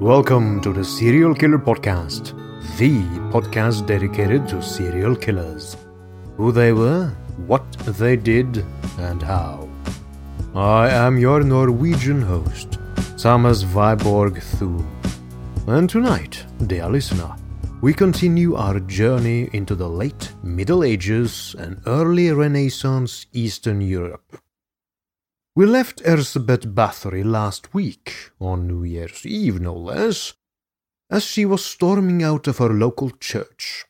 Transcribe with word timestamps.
Welcome 0.00 0.62
to 0.62 0.72
the 0.72 0.82
Serial 0.82 1.34
Killer 1.34 1.58
Podcast, 1.58 2.32
the 2.78 3.02
podcast 3.30 3.86
dedicated 3.86 4.48
to 4.48 4.62
serial 4.62 5.14
killers. 5.14 5.76
Who 6.38 6.52
they 6.52 6.72
were, 6.72 7.08
what 7.46 7.70
they 7.98 8.16
did, 8.16 8.64
and 8.98 9.22
how. 9.22 9.68
I 10.54 10.88
am 10.88 11.18
your 11.18 11.42
Norwegian 11.42 12.22
host, 12.22 12.78
Thomas 13.18 13.62
Viborg 13.62 14.42
Thun. 14.42 14.88
And 15.66 15.90
tonight, 15.90 16.46
dear 16.66 16.88
listener, 16.88 17.36
we 17.82 17.92
continue 17.92 18.54
our 18.54 18.80
journey 18.80 19.50
into 19.52 19.74
the 19.74 19.90
late 19.90 20.32
Middle 20.42 20.82
Ages 20.82 21.54
and 21.58 21.78
early 21.86 22.32
Renaissance 22.32 23.26
Eastern 23.34 23.82
Europe. 23.82 24.38
We 25.56 25.66
left 25.66 26.00
Elizabeth 26.02 26.62
Bathory 26.74 27.24
last 27.24 27.74
week, 27.74 28.30
on 28.38 28.68
New 28.68 28.84
Year's 28.84 29.26
Eve 29.26 29.60
no 29.60 29.74
less, 29.74 30.34
as 31.10 31.24
she 31.24 31.44
was 31.44 31.64
storming 31.64 32.22
out 32.22 32.46
of 32.46 32.58
her 32.58 32.68
local 32.68 33.10
church. 33.10 33.84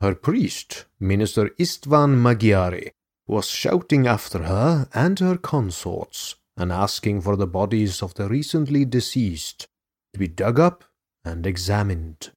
Her 0.00 0.14
priest, 0.14 0.84
Minister 1.00 1.50
Istvan 1.58 2.22
Magyari, 2.22 2.90
was 3.26 3.48
shouting 3.48 4.06
after 4.06 4.44
her 4.44 4.88
and 4.94 5.18
her 5.18 5.36
consorts 5.36 6.36
and 6.56 6.70
asking 6.70 7.22
for 7.22 7.34
the 7.34 7.48
bodies 7.48 8.00
of 8.00 8.14
the 8.14 8.28
recently 8.28 8.84
deceased 8.84 9.66
to 10.12 10.20
be 10.20 10.28
dug 10.28 10.60
up 10.60 10.84
and 11.24 11.46
examined. 11.46 12.30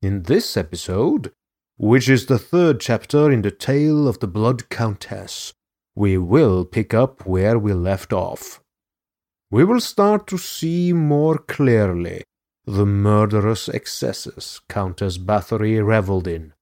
In 0.00 0.22
this 0.22 0.56
episode, 0.56 1.32
which 1.76 2.08
is 2.08 2.26
the 2.26 2.38
third 2.38 2.78
chapter 2.78 3.32
in 3.32 3.42
the 3.42 3.50
tale 3.50 4.06
of 4.06 4.20
the 4.20 4.28
Blood 4.28 4.68
Countess, 4.68 5.54
we 5.94 6.16
will 6.18 6.64
pick 6.64 6.94
up 6.94 7.26
where 7.26 7.58
we 7.58 7.72
left 7.72 8.12
off. 8.12 8.60
We 9.50 9.64
will 9.64 9.80
start 9.80 10.26
to 10.28 10.38
see 10.38 10.92
more 10.92 11.38
clearly 11.38 12.22
the 12.64 12.86
murderous 12.86 13.68
excesses 13.68 14.60
Countess 14.68 15.18
Bathory 15.18 15.84
revelled 15.84 16.28
in, 16.28 16.52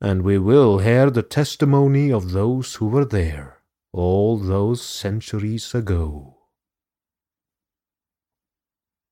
and 0.00 0.22
we 0.22 0.38
will 0.38 0.78
hear 0.78 1.10
the 1.10 1.22
testimony 1.22 2.10
of 2.10 2.32
those 2.32 2.76
who 2.76 2.86
were 2.86 3.04
there 3.04 3.58
all 3.92 4.38
those 4.38 4.82
centuries 4.82 5.74
ago. 5.74 6.36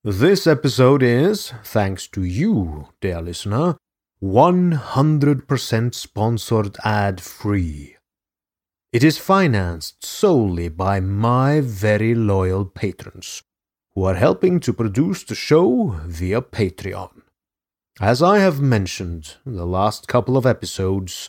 This 0.04 0.46
episode 0.46 1.02
is, 1.02 1.52
thanks 1.64 2.06
to 2.08 2.22
you, 2.22 2.88
dear 3.00 3.20
listener, 3.20 3.76
100% 4.22 5.94
sponsored 5.94 6.76
ad 6.84 7.20
free. 7.20 7.95
It 8.96 9.04
is 9.04 9.18
financed 9.18 10.06
solely 10.06 10.70
by 10.70 11.00
my 11.00 11.60
very 11.60 12.14
loyal 12.14 12.64
patrons, 12.64 13.42
who 13.94 14.04
are 14.04 14.14
helping 14.14 14.58
to 14.60 14.72
produce 14.72 15.22
the 15.22 15.34
show 15.34 16.00
via 16.06 16.40
Patreon. 16.40 17.20
As 18.00 18.22
I 18.22 18.38
have 18.38 18.62
mentioned 18.62 19.34
in 19.44 19.56
the 19.56 19.66
last 19.66 20.08
couple 20.08 20.38
of 20.38 20.46
episodes, 20.46 21.28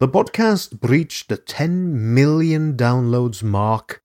the 0.00 0.08
podcast 0.08 0.80
breached 0.80 1.28
the 1.28 1.36
10 1.36 2.14
million 2.14 2.74
downloads 2.74 3.42
mark 3.42 4.00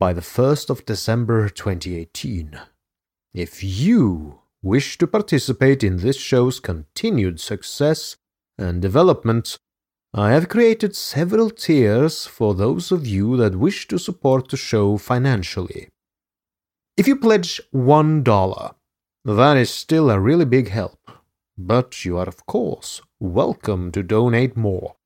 by 0.00 0.12
the 0.12 0.20
1st 0.20 0.70
of 0.70 0.84
December 0.84 1.48
2018. 1.48 2.58
If 3.32 3.62
you 3.62 4.40
wish 4.60 4.98
to 4.98 5.06
participate 5.06 5.84
in 5.84 5.98
this 5.98 6.16
show's 6.16 6.58
continued 6.58 7.38
success 7.38 8.16
and 8.58 8.82
development, 8.82 9.56
I 10.12 10.32
have 10.32 10.48
created 10.48 10.96
several 10.96 11.50
tiers 11.50 12.26
for 12.26 12.52
those 12.52 12.90
of 12.90 13.06
you 13.06 13.36
that 13.36 13.54
wish 13.54 13.86
to 13.88 13.98
support 13.98 14.48
the 14.48 14.56
show 14.56 14.96
financially. 14.96 15.88
If 16.96 17.06
you 17.06 17.14
pledge 17.14 17.60
$1, 17.72 18.74
that 19.24 19.56
is 19.56 19.70
still 19.70 20.10
a 20.10 20.18
really 20.18 20.44
big 20.44 20.68
help, 20.68 20.98
but 21.56 22.04
you 22.04 22.18
are, 22.18 22.26
of 22.26 22.44
course, 22.46 23.00
welcome 23.20 23.92
to 23.92 24.02
donate 24.02 24.56
more, 24.56 24.96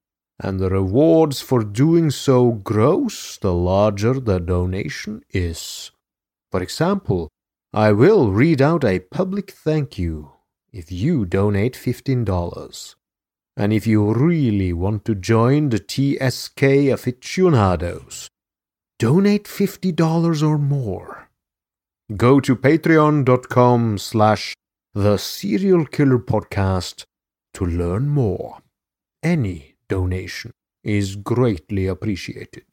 and 0.41 0.59
the 0.59 0.71
rewards 0.71 1.43
for 1.43 1.63
doing 1.63 2.11
so 2.11 2.53
grows 2.53 3.39
the 3.43 3.53
larger 3.53 4.15
the 4.15 4.41
donation 4.41 5.23
is. 5.29 5.91
For 6.51 6.63
example, 6.63 7.29
I 7.75 7.93
will 7.93 8.33
read 8.33 8.63
out 8.63 8.85
a 8.85 9.01
public 9.01 9.51
thank 9.51 9.99
you 9.99 10.33
if 10.73 10.91
you 10.91 11.27
donate 11.27 11.75
$15. 11.75 12.95
And 13.57 13.73
if 13.73 13.87
you 13.87 14.13
really 14.13 14.73
want 14.73 15.05
to 15.05 15.15
join 15.15 15.69
the 15.69 15.79
TSK 15.79 16.91
aficionados, 16.93 18.29
donate 18.99 19.45
$50 19.45 20.43
or 20.43 20.59
more. 20.59 21.29
Go 22.17 22.41
to 22.41 22.57
patreon.com 22.57 23.99
slash 23.99 24.55
the 24.93 25.17
serial 25.17 25.87
killer 25.87 26.19
podcast 26.19 27.05
to 27.55 27.65
learn 27.65 28.09
more. 28.09 28.59
Any 29.23 29.77
donation 29.89 30.51
is 30.83 31.17
greatly 31.17 31.87
appreciated. 31.87 32.65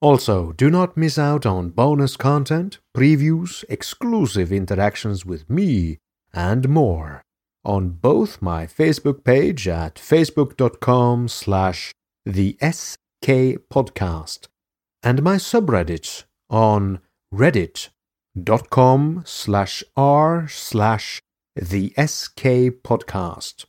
Also, 0.00 0.52
do 0.52 0.70
not 0.70 0.96
miss 0.96 1.18
out 1.18 1.44
on 1.44 1.70
bonus 1.70 2.16
content, 2.16 2.78
previews, 2.96 3.64
exclusive 3.68 4.50
interactions 4.50 5.26
with 5.26 5.48
me, 5.50 5.98
and 6.32 6.68
more 6.70 7.22
on 7.64 7.90
both 7.90 8.40
my 8.40 8.66
Facebook 8.66 9.24
page 9.24 9.68
at 9.68 9.96
facebook.com 9.96 11.28
slash 11.28 11.92
the 12.24 12.56
SK 12.60 13.60
podcast 13.70 14.48
and 15.02 15.22
my 15.22 15.36
subreddit 15.36 16.24
on 16.48 17.00
reddit.com 17.32 19.22
slash 19.24 19.84
r 19.96 20.48
slash 20.48 21.20
the 21.56 21.92
SK 21.96 22.44
Podcast. 22.82 23.66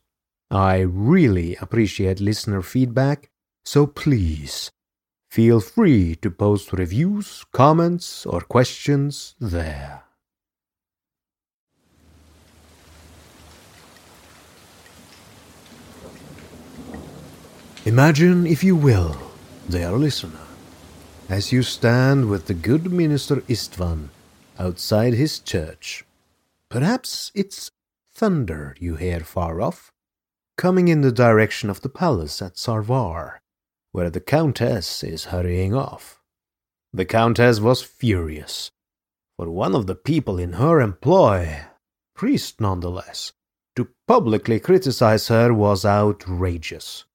I 0.49 0.79
really 0.79 1.55
appreciate 1.57 2.19
listener 2.19 2.61
feedback, 2.61 3.29
so 3.65 3.87
please 3.87 4.69
feel 5.29 5.59
free 5.59 6.15
to 6.15 6.29
post 6.29 6.73
reviews, 6.73 7.45
comments, 7.53 8.25
or 8.25 8.41
questions 8.41 9.35
there. 9.39 10.00
Imagine, 17.83 18.45
if 18.45 18.63
you 18.63 18.75
will, 18.75 19.17
dear 19.67 19.93
listener, 19.93 20.45
as 21.27 21.51
you 21.51 21.63
stand 21.63 22.29
with 22.29 22.45
the 22.45 22.53
good 22.53 22.91
minister 22.91 23.37
Istvan 23.49 24.09
outside 24.59 25.15
his 25.15 25.39
church. 25.39 26.05
Perhaps 26.69 27.31
it's 27.33 27.71
thunder 28.13 28.75
you 28.79 28.97
hear 28.97 29.21
far 29.21 29.61
off, 29.61 29.91
coming 30.57 30.89
in 30.89 31.01
the 31.01 31.11
direction 31.11 31.71
of 31.71 31.81
the 31.81 31.89
palace 31.89 32.39
at 32.39 32.53
Sarvar, 32.53 33.39
where 33.93 34.11
the 34.11 34.21
Countess 34.21 35.03
is 35.03 35.25
hurrying 35.33 35.73
off. 35.73 36.21
The 36.93 37.05
Countess 37.05 37.59
was 37.59 37.81
furious, 37.81 38.69
for 39.37 39.49
one 39.49 39.73
of 39.73 39.87
the 39.87 39.95
people 39.95 40.37
in 40.37 40.53
her 40.53 40.81
employ, 40.81 41.61
priest 42.13 42.61
nonetheless, 42.61 43.33
to 43.75 43.89
publicly 44.07 44.59
criticize 44.59 45.29
her 45.29 45.51
was 45.51 45.83
outrageous. 45.83 47.05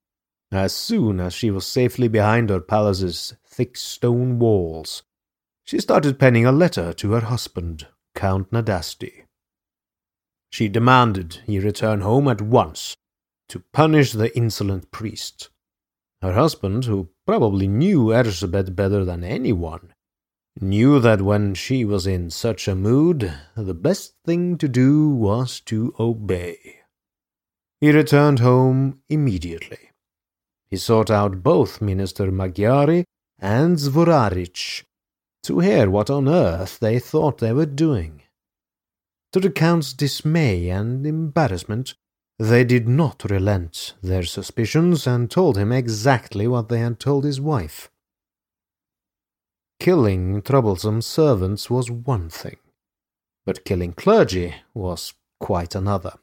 As 0.52 0.74
soon 0.74 1.20
as 1.20 1.34
she 1.34 1.50
was 1.50 1.66
safely 1.66 2.08
behind 2.08 2.50
her 2.50 2.60
palace's 2.60 3.34
thick 3.44 3.76
stone 3.76 4.38
walls, 4.38 5.02
she 5.64 5.80
started 5.80 6.18
penning 6.18 6.46
a 6.46 6.52
letter 6.52 6.92
to 6.92 7.12
her 7.12 7.22
husband, 7.22 7.88
Count 8.14 8.52
Nadasdy. 8.52 9.24
She 10.50 10.68
demanded 10.68 11.40
he 11.44 11.58
return 11.58 12.00
home 12.00 12.28
at 12.28 12.40
once 12.40 12.96
to 13.48 13.64
punish 13.72 14.12
the 14.12 14.34
insolent 14.36 14.90
priest. 14.90 15.50
Her 16.22 16.32
husband, 16.32 16.84
who 16.84 17.10
probably 17.26 17.66
knew 17.66 18.06
Erzsébet 18.06 18.74
better 18.74 19.04
than 19.04 19.24
anyone, 19.24 19.92
knew 20.60 21.00
that 21.00 21.20
when 21.20 21.54
she 21.54 21.84
was 21.84 22.06
in 22.06 22.30
such 22.30 22.68
a 22.68 22.74
mood, 22.74 23.34
the 23.56 23.74
best 23.74 24.14
thing 24.24 24.56
to 24.58 24.68
do 24.68 25.10
was 25.10 25.60
to 25.60 25.94
obey. 26.00 26.76
He 27.80 27.90
returned 27.90 28.38
home 28.38 29.00
immediately. 29.08 29.85
He 30.68 30.76
sought 30.76 31.10
out 31.10 31.42
both 31.42 31.80
Minister 31.80 32.30
Magyari 32.30 33.04
and 33.38 33.76
Zvonarics 33.76 34.82
to 35.44 35.60
hear 35.60 35.88
what 35.88 36.10
on 36.10 36.28
earth 36.28 36.80
they 36.80 36.98
thought 36.98 37.38
they 37.38 37.52
were 37.52 37.66
doing. 37.66 38.22
To 39.32 39.40
the 39.40 39.50
Count's 39.50 39.92
dismay 39.92 40.68
and 40.70 41.06
embarrassment, 41.06 41.94
they 42.38 42.64
did 42.64 42.88
not 42.88 43.24
relent 43.30 43.94
their 44.02 44.24
suspicions 44.24 45.06
and 45.06 45.30
told 45.30 45.56
him 45.56 45.72
exactly 45.72 46.46
what 46.46 46.68
they 46.68 46.80
had 46.80 46.98
told 46.98 47.24
his 47.24 47.40
wife. 47.40 47.90
Killing 49.78 50.42
troublesome 50.42 51.02
servants 51.02 51.70
was 51.70 51.90
one 51.90 52.28
thing, 52.28 52.56
but 53.44 53.64
killing 53.64 53.92
clergy 53.92 54.54
was 54.74 55.14
quite 55.38 55.74
another. 55.74 56.14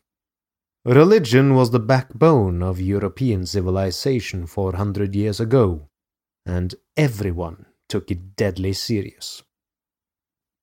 Religion 0.86 1.56
was 1.56 1.72
the 1.72 1.80
backbone 1.80 2.62
of 2.62 2.82
European 2.82 3.46
civilization 3.46 4.46
four 4.46 4.76
hundred 4.76 5.16
years 5.16 5.40
ago, 5.40 5.88
and 6.46 6.76
everyone 6.98 7.66
took 7.88 8.12
it 8.12 8.36
deadly 8.36 8.74
serious. 8.74 9.44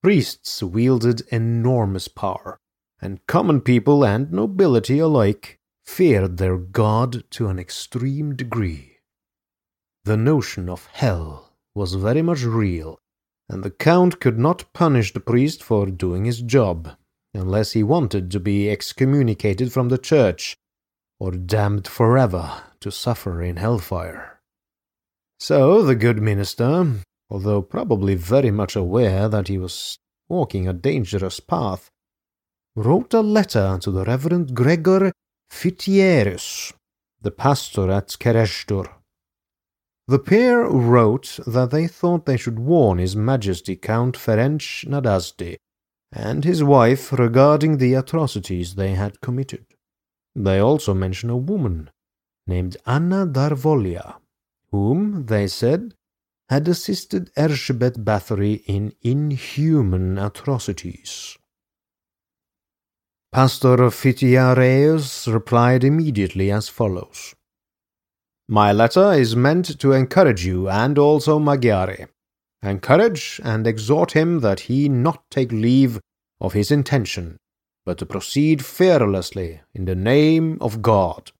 Priests 0.02 0.62
wielded 0.62 1.22
enormous 1.32 2.06
power, 2.06 2.58
and 3.00 3.26
common 3.26 3.62
people 3.62 4.05
and 4.05 4.31
nobility 4.31 4.99
alike 4.99 5.58
feared 5.87 6.37
their 6.37 6.58
god 6.58 7.25
to 7.31 7.49
an 7.49 7.58
extreme 7.58 8.37
degree. 8.37 8.99
The 10.05 10.19
notion 10.19 10.69
of 10.69 10.84
hell 10.93 11.55
was 11.75 11.94
very 11.94 12.20
much 12.20 12.43
real, 12.43 13.00
and 13.49 13.62
the 13.62 13.70
Count 13.70 14.20
could 14.20 14.38
not 14.38 14.70
punish 14.75 15.14
the 15.14 15.20
priest 15.20 15.62
for 15.62 15.87
doing 15.87 16.26
his 16.26 16.43
job, 16.43 16.94
unless 17.34 17.72
he 17.72 17.82
wanted 17.82 18.30
to 18.30 18.40
be 18.40 18.70
excommunicated 18.70 19.72
from 19.72 19.88
the 19.88 19.98
church, 19.98 20.56
or 21.18 21.30
damned 21.32 21.86
forever 21.86 22.62
to 22.80 22.90
suffer 22.90 23.42
in 23.42 23.56
hellfire. 23.56 24.40
So 25.38 25.82
the 25.82 25.94
good 25.94 26.20
minister, 26.20 26.86
although 27.30 27.62
probably 27.62 28.14
very 28.14 28.50
much 28.50 28.74
aware 28.74 29.28
that 29.28 29.48
he 29.48 29.58
was 29.58 29.98
walking 30.28 30.66
a 30.66 30.72
dangerous 30.72 31.40
path, 31.40 31.90
wrote 32.74 33.14
a 33.14 33.20
letter 33.20 33.78
to 33.82 33.90
the 33.90 34.04
Reverend 34.04 34.54
Gregor 34.54 35.12
Pythiraeus, 35.50 36.72
the 37.20 37.30
pastor 37.30 37.90
at 37.90 38.08
Keresztúr. 38.08 38.88
The 40.08 40.18
pair 40.18 40.64
wrote 40.64 41.38
that 41.46 41.70
they 41.70 41.86
thought 41.86 42.26
they 42.26 42.36
should 42.36 42.58
warn 42.58 42.98
His 42.98 43.14
Majesty 43.14 43.76
Count 43.76 44.16
Ferenc 44.16 44.84
Nadasdy 44.88 45.56
and 46.12 46.44
his 46.44 46.62
wife 46.62 47.12
regarding 47.12 47.78
the 47.78 47.94
atrocities 47.94 48.74
they 48.74 48.94
had 48.94 49.20
committed. 49.20 49.64
They 50.34 50.58
also 50.58 50.94
mention 50.94 51.30
a 51.30 51.36
woman 51.36 51.90
named 52.46 52.76
Anna 52.86 53.26
Darvulia, 53.26 54.16
whom, 54.70 55.26
they 55.26 55.46
said, 55.46 55.94
had 56.48 56.66
assisted 56.66 57.30
Erzsébet 57.36 58.04
Bathory 58.04 58.62
in 58.66 58.92
inhuman 59.02 60.18
atrocities. 60.18 61.36
Pastor 63.32 63.76
Pythiraeus 63.76 65.32
replied 65.32 65.84
immediately 65.84 66.50
as 66.50 66.68
follows 66.68 67.36
My 68.48 68.72
letter 68.72 69.12
is 69.12 69.36
meant 69.36 69.78
to 69.78 69.92
encourage 69.92 70.44
you 70.44 70.68
and 70.68 70.98
also 70.98 71.38
Magyari. 71.38 72.08
Encourage 72.62 73.40
and 73.42 73.66
exhort 73.66 74.12
him 74.12 74.40
that 74.40 74.60
he 74.60 74.88
not 74.88 75.22
take 75.30 75.50
leave 75.50 75.98
of 76.40 76.52
his 76.52 76.70
intention, 76.70 77.38
but 77.86 77.96
to 77.98 78.06
proceed 78.06 78.64
fearlessly 78.64 79.62
in 79.74 79.86
the 79.86 79.94
name 79.94 80.58
of 80.60 80.82
God. 80.82 81.32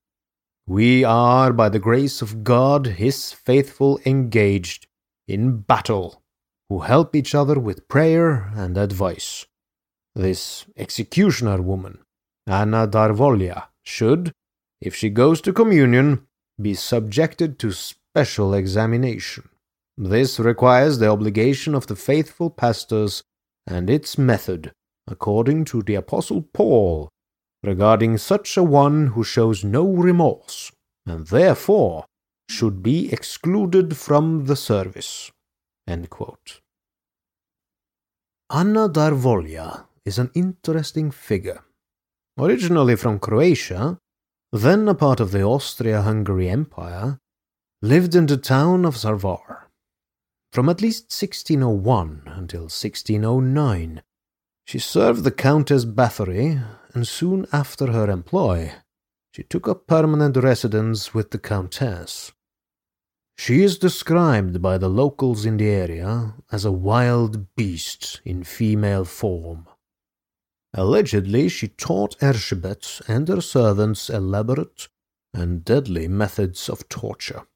We 0.67 1.05
are, 1.05 1.52
by 1.52 1.69
the 1.69 1.78
grace 1.78 2.22
of 2.22 2.43
God, 2.43 2.87
his 2.87 3.32
faithful 3.32 4.00
engaged 4.06 4.87
in 5.28 5.58
battle, 5.58 6.22
who 6.70 6.81
help 6.81 7.14
each 7.14 7.34
other 7.34 7.58
with 7.61 7.88
prayer 7.88 8.50
and 8.55 8.78
advice. 8.78 9.46
This 10.14 10.64
executioner 10.76 11.61
woman, 11.61 11.99
Anna 12.46 12.87
Darvulia, 12.87 13.64
should, 13.82 14.33
if 14.80 14.95
she 14.95 15.11
goes 15.11 15.42
to 15.42 15.52
communion, 15.52 16.26
be 16.61 16.73
subjected 16.75 17.59
to 17.59 17.73
special 17.73 18.54
examination. 18.54 19.50
This 20.02 20.40
requires 20.40 20.99
the 20.99 21.11
obligation 21.11 21.75
of 21.75 21.87
the 21.87 21.95
faithful 21.95 22.49
pastors 22.49 23.23
and 23.66 23.90
its 23.90 24.16
method, 24.16 24.73
according 25.07 25.66
to 25.66 25.83
the 25.83 25.95
Apostle 25.95 26.40
Paul, 26.54 27.11
regarding 27.62 28.16
such 28.16 28.57
a 28.57 28.62
one 28.62 29.09
who 29.09 29.23
shows 29.23 29.62
no 29.62 29.87
remorse, 29.87 30.73
and 31.04 31.26
therefore 31.26 32.07
should 32.49 32.83
be 32.83 33.12
excluded 33.12 33.95
from 33.95 34.47
the 34.47 34.57
service. 34.57 35.30
Anna 35.87 36.09
Darvulia 38.88 39.85
is 40.07 40.19
an 40.19 40.30
interesting 40.35 41.11
figure. 41.11 41.62
Originally 42.38 42.97
from 42.97 43.19
Croatia, 43.19 43.99
then 44.50 44.88
a 44.88 44.95
part 44.95 45.21
of 45.21 45.30
the 45.30 45.42
Austria 45.42 46.00
Hungary 46.00 46.49
Empire, 46.49 47.19
lived 47.83 48.14
in 48.14 48.25
the 48.25 48.38
town 48.38 48.87
of 48.87 48.97
Sarvar. 48.97 49.66
From 50.52 50.69
at 50.69 50.83
least 50.83 51.12
1601 51.12 52.23
until 52.26 52.62
1609, 52.62 54.02
she 54.64 54.78
served 54.80 55.23
the 55.23 55.30
Countess 55.30 55.85
Bathory, 55.85 56.61
and 56.92 57.07
soon 57.07 57.47
after 57.52 57.92
her 57.92 58.11
employ, 58.11 58.73
she 59.33 59.45
took 59.45 59.69
up 59.69 59.87
permanent 59.87 60.37
residence 60.37 61.14
with 61.14 61.30
the 61.30 61.38
Countess. 61.38 62.33
She 63.38 63.62
is 63.62 63.78
described 63.78 64.61
by 64.61 64.76
the 64.76 64.88
locals 64.88 65.47
in 65.47 65.57
the 65.57 65.69
area 65.69 66.35
as 66.50 66.64
a 66.64 66.73
wild 66.73 67.54
beast 67.54 68.21
in 68.25 68.42
female 68.42 69.04
form. 69.04 69.66
Allegedly, 70.75 71.49
she 71.49 71.69
taught 71.69 72.19
Erzsébet 72.19 73.02
and 73.09 73.28
her 73.28 73.40
servants 73.40 74.11
elaborate 74.11 74.88
and 75.33 75.64
deadly 75.64 76.09
methods 76.09 76.69
of 76.69 76.88
torture. 76.88 77.47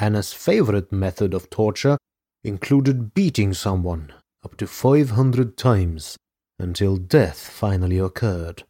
Anna's 0.00 0.32
favorite 0.32 0.92
method 0.92 1.34
of 1.34 1.50
torture 1.50 1.96
included 2.44 3.14
beating 3.14 3.54
someone 3.54 4.12
up 4.44 4.56
to 4.56 4.66
500 4.66 5.56
times 5.56 6.16
until 6.58 6.96
death 6.96 7.48
finally 7.48 7.98
occurred. 7.98 8.64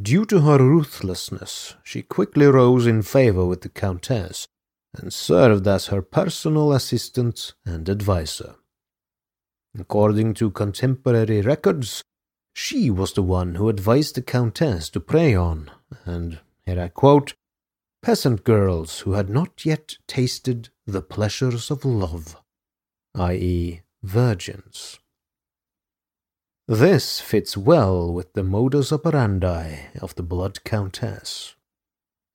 Due 0.00 0.24
to 0.26 0.40
her 0.40 0.58
ruthlessness, 0.58 1.74
she 1.84 2.02
quickly 2.02 2.46
rose 2.46 2.86
in 2.86 3.02
favor 3.02 3.44
with 3.44 3.60
the 3.60 3.68
Countess 3.68 4.46
and 4.94 5.12
served 5.12 5.68
as 5.68 5.86
her 5.86 6.02
personal 6.02 6.72
assistant 6.72 7.54
and 7.64 7.88
adviser. 7.88 8.56
According 9.78 10.34
to 10.34 10.50
contemporary 10.50 11.42
records, 11.42 12.02
She 12.52 12.90
was 12.90 13.12
the 13.12 13.22
one 13.22 13.54
who 13.54 13.68
advised 13.68 14.16
the 14.16 14.22
Countess 14.22 14.90
to 14.90 15.00
prey 15.00 15.34
on, 15.34 15.70
and 16.04 16.40
here 16.66 16.80
I 16.80 16.88
quote, 16.88 17.34
peasant 18.02 18.44
girls 18.44 19.00
who 19.00 19.12
had 19.12 19.28
not 19.28 19.64
yet 19.64 19.96
tasted 20.06 20.70
the 20.86 21.02
pleasures 21.02 21.70
of 21.70 21.84
love, 21.84 22.36
i.e., 23.14 23.82
virgins. 24.02 24.98
This 26.66 27.20
fits 27.20 27.56
well 27.56 28.12
with 28.12 28.32
the 28.32 28.44
modus 28.44 28.92
operandi 28.92 29.88
of 30.00 30.14
the 30.14 30.22
Blood 30.22 30.64
Countess. 30.64 31.56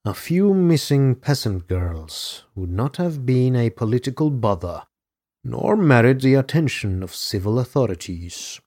A 0.04 0.14
few 0.14 0.54
missing 0.54 1.16
peasant 1.16 1.68
girls 1.68 2.44
would 2.54 2.70
not 2.70 2.98
have 2.98 3.26
been 3.26 3.56
a 3.56 3.72
political 3.72 4.30
bother, 4.30 4.84
nor 5.44 5.76
merit 5.76 6.22
the 6.22 6.36
attention 6.36 7.02
of 7.02 7.16
civil 7.16 7.58
authorities. 7.58 8.60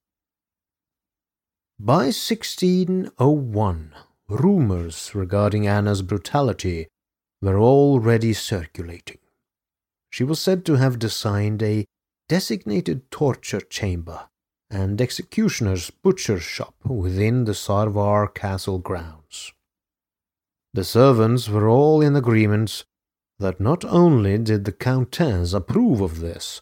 By 1.78 2.06
1601, 2.06 3.94
rumors 4.28 5.14
regarding 5.14 5.66
Anna's 5.66 6.02
brutality 6.02 6.88
were 7.40 7.58
already 7.58 8.32
circulating. 8.32 9.18
She 10.10 10.24
was 10.24 10.40
said 10.40 10.64
to 10.66 10.74
have 10.74 10.98
designed 10.98 11.62
a 11.62 11.86
designated 12.28 13.10
torture 13.10 13.60
chamber 13.60 14.28
and 14.70 15.00
executioner's 15.00 15.90
butcher 15.90 16.38
shop 16.38 16.74
within 16.84 17.44
the 17.44 17.52
Sarvar 17.52 18.32
castle 18.34 18.78
grounds. 18.78 19.52
The 20.74 20.84
servants 20.84 21.48
were 21.48 21.68
all 21.68 22.02
in 22.02 22.14
agreement 22.14 22.84
that 23.38 23.60
not 23.60 23.84
only 23.84 24.36
did 24.38 24.64
the 24.64 24.72
Countess 24.72 25.52
approve 25.54 26.00
of 26.00 26.20
this, 26.20 26.60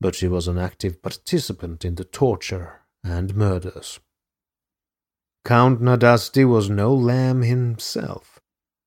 but 0.00 0.14
she 0.14 0.28
was 0.28 0.46
an 0.46 0.58
active 0.58 1.00
participant 1.00 1.84
in 1.84 1.94
the 1.94 2.04
torture 2.04 2.82
and 3.02 3.34
murders. 3.34 4.00
Count 5.44 5.80
Nadasdy 5.80 6.44
was 6.44 6.68
no 6.68 6.94
lamb 6.94 7.42
himself, 7.42 8.40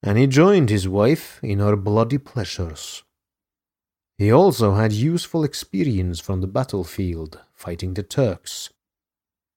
and 0.04 0.18
he 0.18 0.28
joined 0.28 0.70
his 0.70 0.88
wife 0.88 1.40
in 1.44 1.60
her 1.60 1.76
bloody 1.76 2.18
pleasures. 2.18 3.04
He 4.18 4.32
also 4.32 4.76
had 4.76 4.94
useful 4.94 5.44
experience 5.44 6.20
from 6.20 6.42
the 6.42 6.48
battlefield, 6.48 7.40
fighting 7.54 7.96
the 7.96 8.04
Turks. 8.04 8.70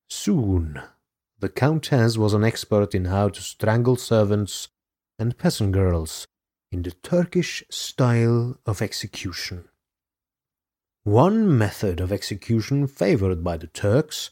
Soon, 0.09 0.81
the 1.39 1.51
Countess 1.51 2.17
was 2.17 2.33
an 2.33 2.45
expert 2.45 2.95
in 2.95 3.07
how 3.07 3.29
to 3.29 3.43
strangle 3.43 3.97
servants 3.97 4.69
and 5.19 5.37
peasant 5.37 5.73
girls 5.73 6.27
in 6.73 6.83
the 6.83 6.93
Turkish 6.93 7.63
style 7.71 8.57
of 8.65 8.81
execution. 8.81 9.69
One 11.03 11.59
method 11.59 12.01
of 12.01 12.11
execution 12.11 12.87
favored 12.87 13.45
by 13.45 13.59
the 13.59 13.67
Turks 13.67 14.31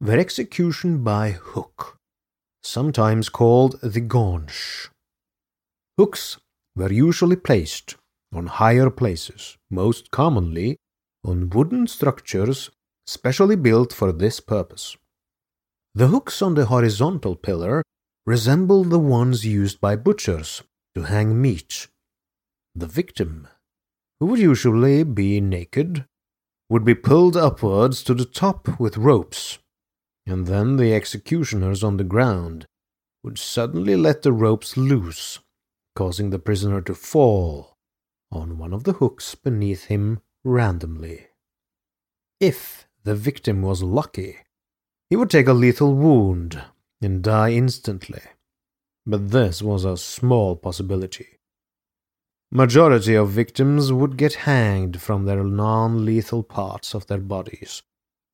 were 0.00 0.18
execution 0.18 1.02
by 1.02 1.30
hook, 1.30 1.98
sometimes 2.62 3.28
called 3.28 3.80
the 3.82 4.00
gaunch. 4.00 4.88
Hooks 5.96 6.38
were 6.76 6.92
usually 6.92 7.36
placed 7.36 7.96
on 8.32 8.46
higher 8.46 8.90
places, 8.90 9.56
most 9.70 10.10
commonly 10.10 10.76
on 11.24 11.50
wooden 11.50 11.86
structures 11.86 12.70
specially 13.06 13.56
built 13.56 13.92
for 13.92 14.12
this 14.12 14.38
purpose. 14.38 14.96
The 15.94 16.08
hooks 16.08 16.42
on 16.42 16.54
the 16.54 16.66
horizontal 16.66 17.34
pillar 17.34 17.82
resemble 18.26 18.84
the 18.84 18.98
ones 18.98 19.44
used 19.44 19.80
by 19.80 19.96
butchers 19.96 20.62
to 20.94 21.02
hang 21.02 21.40
meat. 21.40 21.88
The 22.74 22.86
victim, 22.86 23.48
who 24.20 24.26
would 24.26 24.38
usually 24.38 25.02
be 25.02 25.40
naked, 25.40 26.04
would 26.70 26.84
be 26.84 26.94
pulled 26.94 27.36
upwards 27.36 28.04
to 28.04 28.14
the 28.14 28.26
top 28.26 28.78
with 28.78 28.98
ropes, 28.98 29.58
and 30.28 30.46
then 30.46 30.76
the 30.76 30.92
executioners 30.92 31.82
on 31.82 31.96
the 31.96 32.04
ground 32.04 32.66
would 33.24 33.38
suddenly 33.38 33.96
let 33.96 34.22
the 34.22 34.32
ropes 34.32 34.76
loose, 34.76 35.38
causing 35.96 36.30
the 36.30 36.38
prisoner 36.38 36.80
to 36.82 36.94
fall 36.94 37.76
on 38.30 38.58
one 38.58 38.74
of 38.74 38.84
the 38.84 38.94
hooks 38.94 39.34
beneath 39.34 39.84
him 39.84 40.20
randomly. 40.44 41.28
If 42.40 42.86
the 43.04 43.14
victim 43.14 43.62
was 43.62 43.82
lucky, 43.82 44.36
he 45.08 45.16
would 45.16 45.30
take 45.30 45.48
a 45.48 45.54
lethal 45.54 45.94
wound 45.94 46.62
and 47.00 47.22
die 47.22 47.52
instantly. 47.52 48.20
But 49.06 49.30
this 49.30 49.62
was 49.62 49.86
a 49.86 49.96
small 49.96 50.56
possibility. 50.56 51.38
Majority 52.52 53.14
of 53.14 53.30
victims 53.30 53.92
would 53.92 54.18
get 54.18 54.34
hanged 54.34 55.00
from 55.00 55.24
their 55.24 55.42
non-lethal 55.42 56.42
parts 56.42 56.94
of 56.94 57.06
their 57.06 57.18
bodies 57.18 57.82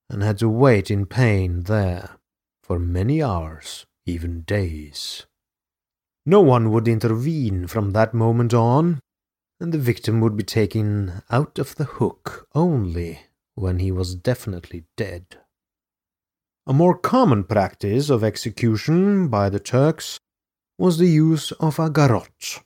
and 0.09 0.23
had 0.23 0.39
to 0.39 0.49
wait 0.49 0.91
in 0.91 1.07
pain 1.07 1.63
there 1.63 2.17
for 2.63 2.79
many 2.79 3.23
hours, 3.23 3.87
even 4.07 4.43
days. 4.43 5.27
No 6.27 6.41
one 6.41 6.71
would 6.71 6.89
intervene 6.89 7.67
from 7.67 7.91
that 7.91 8.15
moment 8.15 8.55
on 8.55 9.01
and 9.61 9.73
the 9.73 9.79
victim 9.79 10.21
would 10.21 10.37
be 10.37 10.45
taken 10.45 11.23
out 11.31 11.59
of 11.59 11.77
the 11.77 11.85
hook 11.85 12.49
only 12.55 13.21
when 13.55 13.79
he 13.79 13.91
was 13.93 14.15
definitely 14.15 14.85
dead. 14.97 15.39
A 16.67 16.73
more 16.73 16.97
common 16.97 17.45
practice 17.45 18.11
of 18.11 18.25
execution 18.25 19.29
by 19.29 19.49
the 19.49 19.61
Turks 19.61 20.19
was 20.79 20.99
the 20.99 21.09
use 21.09 21.53
of 21.53 21.79
a 21.79 21.89
garrote. 21.89 22.63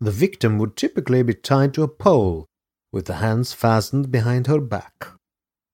The 0.00 0.10
victim 0.10 0.58
would 0.58 0.76
typically 0.76 1.22
be 1.22 1.34
tied 1.34 1.74
to 1.74 1.82
a 1.82 1.88
pole 1.88 2.46
with 2.92 3.06
the 3.06 3.16
hands 3.16 3.52
fastened 3.52 4.10
behind 4.10 4.46
her 4.46 4.60
back. 4.60 5.08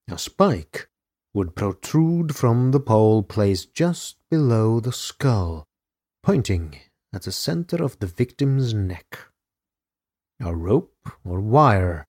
A 0.08 0.18
spike 0.18 0.88
would 1.34 1.56
protrude 1.56 2.36
from 2.36 2.70
the 2.70 2.80
pole 2.80 3.22
placed 3.22 3.74
just 3.74 4.16
below 4.30 4.80
the 4.80 4.92
skull, 4.92 5.64
pointing 6.22 6.80
at 7.12 7.22
the 7.22 7.32
center 7.32 7.82
of 7.82 7.98
the 7.98 8.06
victim's 8.06 8.72
neck. 8.72 9.18
A 10.40 10.54
rope 10.54 11.10
or 11.24 11.40
wire 11.40 12.04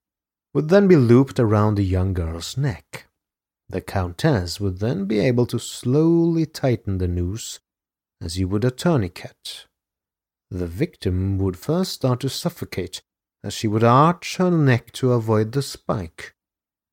would 0.54 0.68
then 0.68 0.86
be 0.86 0.96
looped 0.96 1.40
around 1.40 1.74
the 1.74 1.84
young 1.84 2.14
girl's 2.14 2.56
neck. 2.56 3.06
The 3.68 3.80
Countess 3.80 4.60
would 4.60 4.78
then 4.78 5.04
be 5.04 5.18
able 5.18 5.46
to 5.46 5.58
slowly 5.58 6.46
tighten 6.46 6.98
the 6.98 7.08
noose 7.08 7.60
as 8.20 8.38
you 8.38 8.48
would 8.48 8.64
a 8.64 8.70
tourniquet. 8.70 9.66
The 10.50 10.66
victim 10.66 11.38
would 11.38 11.58
first 11.58 11.92
start 11.92 12.20
to 12.20 12.28
suffocate 12.28 13.02
as 13.44 13.54
she 13.54 13.68
would 13.68 13.84
arch 13.84 14.36
her 14.36 14.50
neck 14.50 14.92
to 14.92 15.12
avoid 15.12 15.52
the 15.52 15.62
spike, 15.62 16.34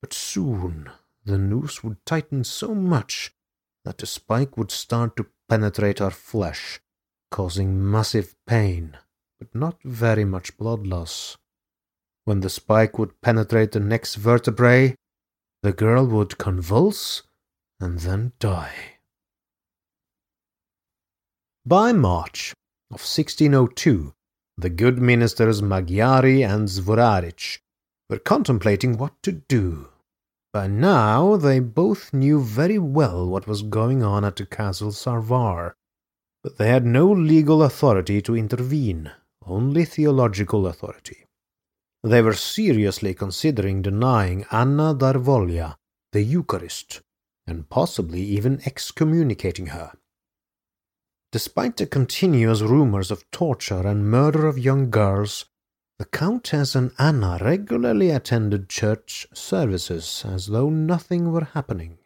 but 0.02 0.14
soon 0.14 0.90
the 1.24 1.38
noose 1.38 1.84
would 1.84 2.06
tighten 2.06 2.44
so 2.44 2.76
much 2.76 3.34
that 3.84 3.98
the 3.98 4.06
spike 4.06 4.58
would 4.58 4.72
start 4.72 5.16
to 5.16 5.28
penetrate 5.48 6.00
her 6.00 6.12
flesh, 6.12 6.80
causing 7.32 7.90
massive 7.90 8.36
pain 8.46 8.98
but 9.40 9.54
not 9.54 9.82
very 9.84 10.26
much 10.26 10.58
blood 10.58 10.88
loss. 10.88 11.38
When 12.24 12.40
the 12.40 12.50
spike 12.50 12.98
would 12.98 13.22
penetrate 13.22 13.72
the 13.74 13.80
next 13.80 14.16
vertebrae, 14.16 14.96
the 15.62 15.74
girl 15.74 16.06
would 16.08 16.38
convulse 16.38 17.24
and 17.80 18.00
then 18.00 18.34
die. 18.40 19.00
By 21.66 21.92
March 21.92 22.54
of 22.92 23.02
1602, 23.02 24.14
the 24.58 24.70
good 24.70 25.00
ministers 25.00 25.62
Magyari 25.62 26.48
and 26.48 26.68
Zvonarics 26.68 27.60
were 28.10 28.20
contemplating 28.20 28.98
what 28.98 29.14
to 29.24 29.32
do. 29.32 29.90
By 30.54 30.68
now, 30.68 31.36
they 31.36 31.60
both 31.60 32.14
knew 32.14 32.42
very 32.42 32.78
well 32.78 33.28
what 33.28 33.48
was 33.48 33.62
going 33.62 34.04
on 34.04 34.24
at 34.24 34.36
the 34.36 34.46
castle 34.46 34.92
Sarvar, 34.92 35.74
but 36.44 36.58
they 36.58 36.70
had 36.70 36.86
no 36.86 37.12
legal 37.12 37.64
authority 37.64 38.22
to 38.22 38.36
intervene 38.36 39.12
only 39.46 39.86
theological 39.86 40.66
authority. 40.66 41.26
They 42.04 42.22
were 42.22 42.34
seriously 42.34 43.14
considering 43.14 43.82
denying 43.82 44.46
Anna 44.52 44.96
Darvulia 44.96 45.76
the 46.16 46.24
Eucharist, 46.24 47.02
and 47.46 47.70
possibly 47.70 48.22
even 48.22 48.62
excommunicating 48.66 49.66
her. 49.66 49.92
Despite 51.34 51.76
the 51.76 51.86
continuous 51.86 52.62
rumors 52.62 53.12
of 53.12 53.30
torture 53.32 53.86
and 53.86 54.10
murder 54.10 54.48
of 54.48 54.58
young 54.58 54.90
girls, 54.90 55.44
the 55.98 56.06
Countess 56.06 56.76
and 56.76 56.92
Anna 57.00 57.38
regularly 57.42 58.10
attended 58.10 58.68
church 58.68 59.26
services 59.34 60.26
as 60.28 60.48
though 60.48 60.70
nothing 60.70 61.32
were 61.32 61.46
happening. 61.54 61.98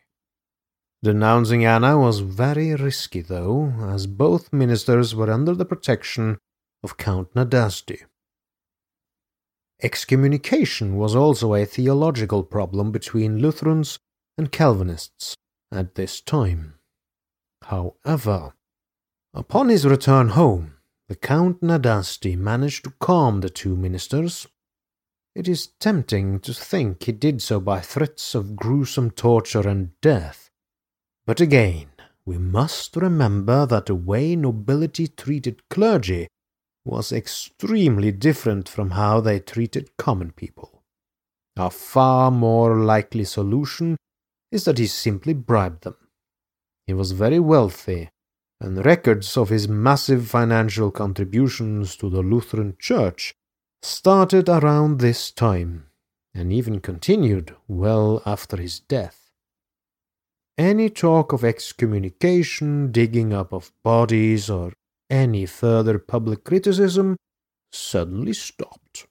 Denouncing 1.02 1.66
Anna 1.66 1.98
was 1.98 2.20
very 2.20 2.76
risky, 2.76 3.22
though, 3.22 3.74
as 3.90 4.06
both 4.06 4.54
ministers 4.54 5.16
were 5.16 5.32
under 5.32 5.56
the 5.56 5.66
protection 5.66 6.38
of 6.84 6.98
Count 6.98 7.34
Nadasdy. 7.34 8.02
Excommunication 9.82 10.98
was 10.98 11.16
also 11.16 11.54
a 11.54 11.66
theological 11.66 12.44
problem 12.44 12.92
between 12.92 13.40
Lutherans 13.40 13.98
and 14.38 14.52
Calvinists 14.52 15.36
at 15.72 15.96
this 15.96 16.20
time. 16.20 16.76
However, 17.64 18.54
upon 19.34 19.70
his 19.70 19.86
return 19.86 20.30
home, 20.30 20.79
the 21.10 21.16
Count 21.16 21.62
Nadasdy 21.62 22.38
managed 22.38 22.84
to 22.84 22.94
calm 23.00 23.42
the 23.42 23.50
two 23.50 23.76
ministers. 23.76 24.48
It 25.34 25.48
is 25.48 25.68
tempting 25.80 26.40
to 26.42 26.54
think 26.54 27.04
he 27.04 27.12
did 27.12 27.42
so 27.42 27.60
by 27.60 27.82
threats 27.82 28.36
of 28.36 28.56
gruesome 28.56 29.10
torture 29.10 29.68
and 29.68 30.00
death, 30.02 30.52
But 31.26 31.42
again, 31.42 31.90
we 32.26 32.38
must 32.38 32.96
remember 32.96 33.66
that 33.66 33.88
the 33.88 33.96
way 33.96 34.36
nobility 34.36 35.08
treated 35.08 35.68
clergy 35.70 36.28
was 36.86 37.12
extremely 37.12 38.12
different 38.12 38.70
from 38.70 38.92
how 38.92 39.20
they 39.20 39.40
treated 39.40 39.96
common 39.98 40.32
people. 40.32 40.84
A 41.56 41.70
far 41.70 42.32
more 42.32 42.78
likely 42.78 43.26
solution 43.26 43.98
is 44.52 44.66
that 44.66 44.78
he 44.78 44.88
simply 44.88 45.34
bribed 45.34 45.84
them. 45.84 45.98
He 46.88 46.94
was 46.94 47.12
very 47.12 47.40
wealthy, 47.40 48.10
and 48.62 48.86
records 48.86 49.38
of 49.38 49.50
his 49.50 49.68
massive 49.68 50.28
financial 50.28 50.92
contributions 50.92 51.96
to 51.96 52.10
the 52.10 52.22
Lutheran 52.22 52.76
Church 52.80 53.34
started 53.82 54.50
around 54.50 55.00
this 55.00 55.32
time 55.32 55.86
and 56.34 56.52
even 56.52 56.80
continued 56.80 57.56
well 57.68 58.22
after 58.26 58.58
his 58.58 58.80
death. 58.80 59.32
Any 60.58 60.90
talk 60.90 61.32
of 61.32 61.46
excommunication, 61.46 62.92
digging 62.92 63.32
up 63.32 63.54
of 63.54 63.72
bodies, 63.84 64.50
or 64.50 64.74
any 65.10 65.46
further 65.46 65.98
public 65.98 66.44
criticism 66.44 67.16
suddenly 67.72 68.34
stopped. 68.34 69.08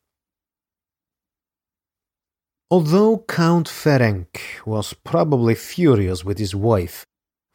Although 2.70 3.24
Count 3.26 3.66
Ferenc 3.66 4.38
was 4.66 4.92
probably 4.92 5.54
furious 5.54 6.22
with 6.22 6.38
his 6.38 6.54
wife 6.54 7.06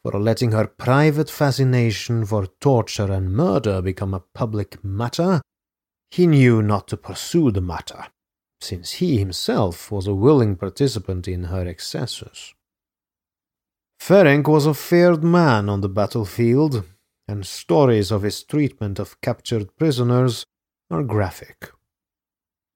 for 0.03 0.19
letting 0.19 0.51
her 0.51 0.67
private 0.67 1.29
fascination 1.29 2.25
for 2.25 2.45
torture 2.60 3.12
and 3.12 3.33
murder 3.33 3.81
become 3.81 4.13
a 4.13 4.24
public 4.33 4.83
matter, 4.83 5.41
he 6.12 6.27
knew 6.27 6.62
not 6.62 6.88
to 6.89 6.98
pursue 6.98 7.51
the 7.51 7.62
matter, 7.62 8.07
since 8.60 8.93
he 8.93 9.17
himself 9.17 9.91
was 9.91 10.05
a 10.05 10.13
willing 10.13 10.57
participant 10.57 11.27
in 11.27 11.45
her 11.45 11.65
excesses. 11.65 12.53
Ferenc 14.00 14.48
was 14.48 14.65
a 14.65 14.74
feared 14.74 15.24
man 15.24 15.69
on 15.69 15.79
the 15.79 15.89
battlefield, 15.89 16.83
and 17.25 17.45
stories 17.45 18.12
of 18.12 18.24
his 18.24 18.43
treatment 18.43 19.00
of 19.00 19.22
captured 19.22 19.75
prisoners 19.77 20.45
are 20.91 21.03
graphic. 21.03 21.72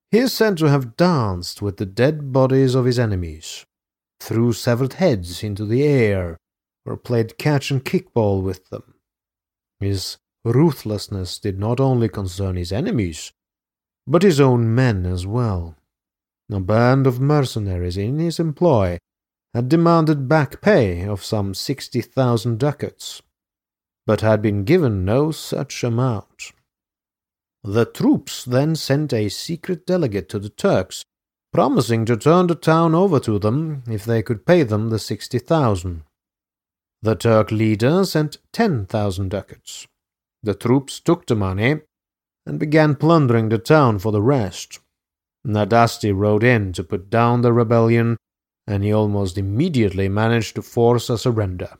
He 0.09 0.19
is 0.19 0.31
said 0.31 0.55
to 0.57 0.69
have 0.69 0.95
danced 0.95 1.61
with 1.61 1.75
the 1.75 1.85
dead 1.85 2.31
bodies 2.31 2.73
of 2.73 2.85
his 2.85 2.97
enemies, 2.97 3.65
threw 4.21 4.53
severed 4.53 4.93
heads 4.93 5.43
into 5.43 5.65
the 5.65 5.83
air, 5.83 6.37
or 6.87 6.97
played 6.97 7.37
catch 7.37 7.69
and 7.69 7.83
kickball 7.83 8.41
with 8.41 8.69
them. 8.69 8.95
His 9.79 10.17
ruthlessness 10.43 11.37
did 11.37 11.59
not 11.59 11.79
only 11.79 12.09
concern 12.09 12.55
his 12.55 12.71
enemies, 12.71 13.33
but 14.07 14.23
his 14.23 14.39
own 14.39 14.73
men 14.73 15.05
as 15.05 15.27
well. 15.27 15.75
A 16.49 16.61
band 16.61 17.05
of 17.05 17.19
mercenaries 17.19 17.97
in 17.97 18.19
his 18.19 18.39
employ 18.39 18.97
had 19.53 19.67
demanded 19.67 20.29
back 20.29 20.61
pay 20.61 21.03
of 21.03 21.23
some 21.23 21.53
sixty 21.53 22.01
thousand 22.01 22.57
ducats, 22.57 23.21
but 24.05 24.21
had 24.21 24.41
been 24.41 24.63
given 24.63 25.03
no 25.03 25.31
such 25.31 25.83
amount. 25.83 26.53
The 27.63 27.85
troops 27.85 28.45
then 28.45 28.75
sent 28.75 29.11
a 29.11 29.27
secret 29.27 29.85
delegate 29.85 30.29
to 30.29 30.39
the 30.39 30.49
Turks, 30.49 31.03
promising 31.51 32.05
to 32.05 32.15
turn 32.15 32.47
the 32.47 32.55
town 32.55 32.95
over 32.95 33.19
to 33.19 33.39
them 33.39 33.83
if 33.87 34.05
they 34.05 34.21
could 34.21 34.45
pay 34.45 34.63
them 34.63 34.89
the 34.89 34.99
sixty 34.99 35.39
thousand. 35.39 36.03
The 37.01 37.15
Turk 37.15 37.51
leader 37.51 38.05
sent 38.05 38.37
ten 38.51 38.85
thousand 38.85 39.29
ducats. 39.29 39.87
The 40.43 40.55
troops 40.55 40.99
took 40.99 41.27
the 41.27 41.35
money 41.35 41.81
and 42.45 42.59
began 42.59 42.95
plundering 42.95 43.49
the 43.49 43.57
town 43.57 43.99
for 43.99 44.11
the 44.11 44.21
rest. 44.21 44.79
Nadasdy 45.45 46.11
rode 46.11 46.43
in 46.43 46.73
to 46.73 46.83
put 46.83 47.09
down 47.09 47.41
the 47.41 47.53
rebellion, 47.53 48.17
and 48.65 48.83
he 48.83 48.91
almost 48.91 49.37
immediately 49.37 50.09
managed 50.09 50.55
to 50.55 50.61
force 50.61 51.09
a 51.09 51.17
surrender. 51.17 51.77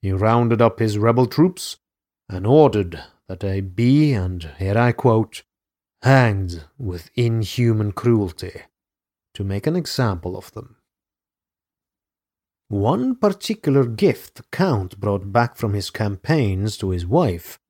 He 0.00 0.12
rounded 0.12 0.62
up 0.62 0.78
his 0.78 0.98
rebel 0.98 1.26
troops 1.26 1.76
and 2.28 2.46
ordered 2.46 3.02
that 3.28 3.40
they 3.40 3.60
be, 3.60 4.12
and 4.12 4.50
here 4.58 4.78
I 4.78 4.92
quote, 4.92 5.42
hanged 6.02 6.64
with 6.78 7.10
inhuman 7.14 7.92
cruelty, 7.92 8.62
to 9.34 9.44
make 9.44 9.66
an 9.66 9.76
example 9.76 10.36
of 10.36 10.52
them. 10.52 10.75
One 12.68 13.14
particular 13.14 13.86
gift 13.86 14.34
the 14.34 14.42
Count 14.50 14.98
brought 14.98 15.32
back 15.32 15.56
from 15.56 15.74
his 15.74 15.88
campaigns 15.90 16.76
to 16.78 16.90
his 16.90 17.06
wife 17.06 17.60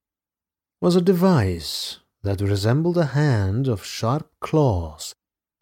was 0.80 0.96
a 0.96 1.02
device 1.02 1.98
that 2.22 2.40
resembled 2.40 2.96
a 2.96 3.06
hand 3.06 3.68
of 3.68 3.84
sharp 3.84 4.30
claws 4.40 5.14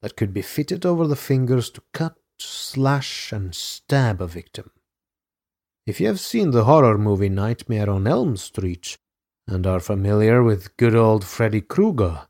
that 0.03 0.17
could 0.17 0.33
be 0.33 0.43
fitted 0.43 0.87
over 0.87 1.09
the 1.09 1.17
fingers 1.17 1.69
to 1.71 1.83
cut, 1.93 2.17
slash, 2.39 3.33
and 3.33 3.57
stab 3.57 4.23
a 4.23 4.29
victim. 4.29 4.71
If 5.85 6.01
you 6.01 6.07
have 6.07 6.21
seen 6.21 6.53
the 6.53 6.65
horror 6.65 6.97
movie 6.97 7.29
Nightmare 7.29 7.91
on 7.91 8.07
Elm 8.07 8.37
Street 8.37 8.97
and 9.49 9.67
are 9.67 9.81
familiar 9.81 10.45
with 10.45 10.77
good 10.77 10.95
old 10.95 11.25
Freddy 11.25 11.61
Krueger, 11.61 12.29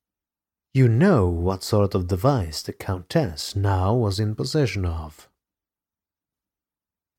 you 0.73 0.89
know 0.89 1.29
what 1.29 1.63
sort 1.63 1.95
of 1.95 2.09
device 2.09 2.63
the 2.63 2.73
Countess 2.73 3.55
now 3.55 3.95
was 3.95 4.19
in 4.19 4.35
possession 4.35 4.87
of. 4.87 5.29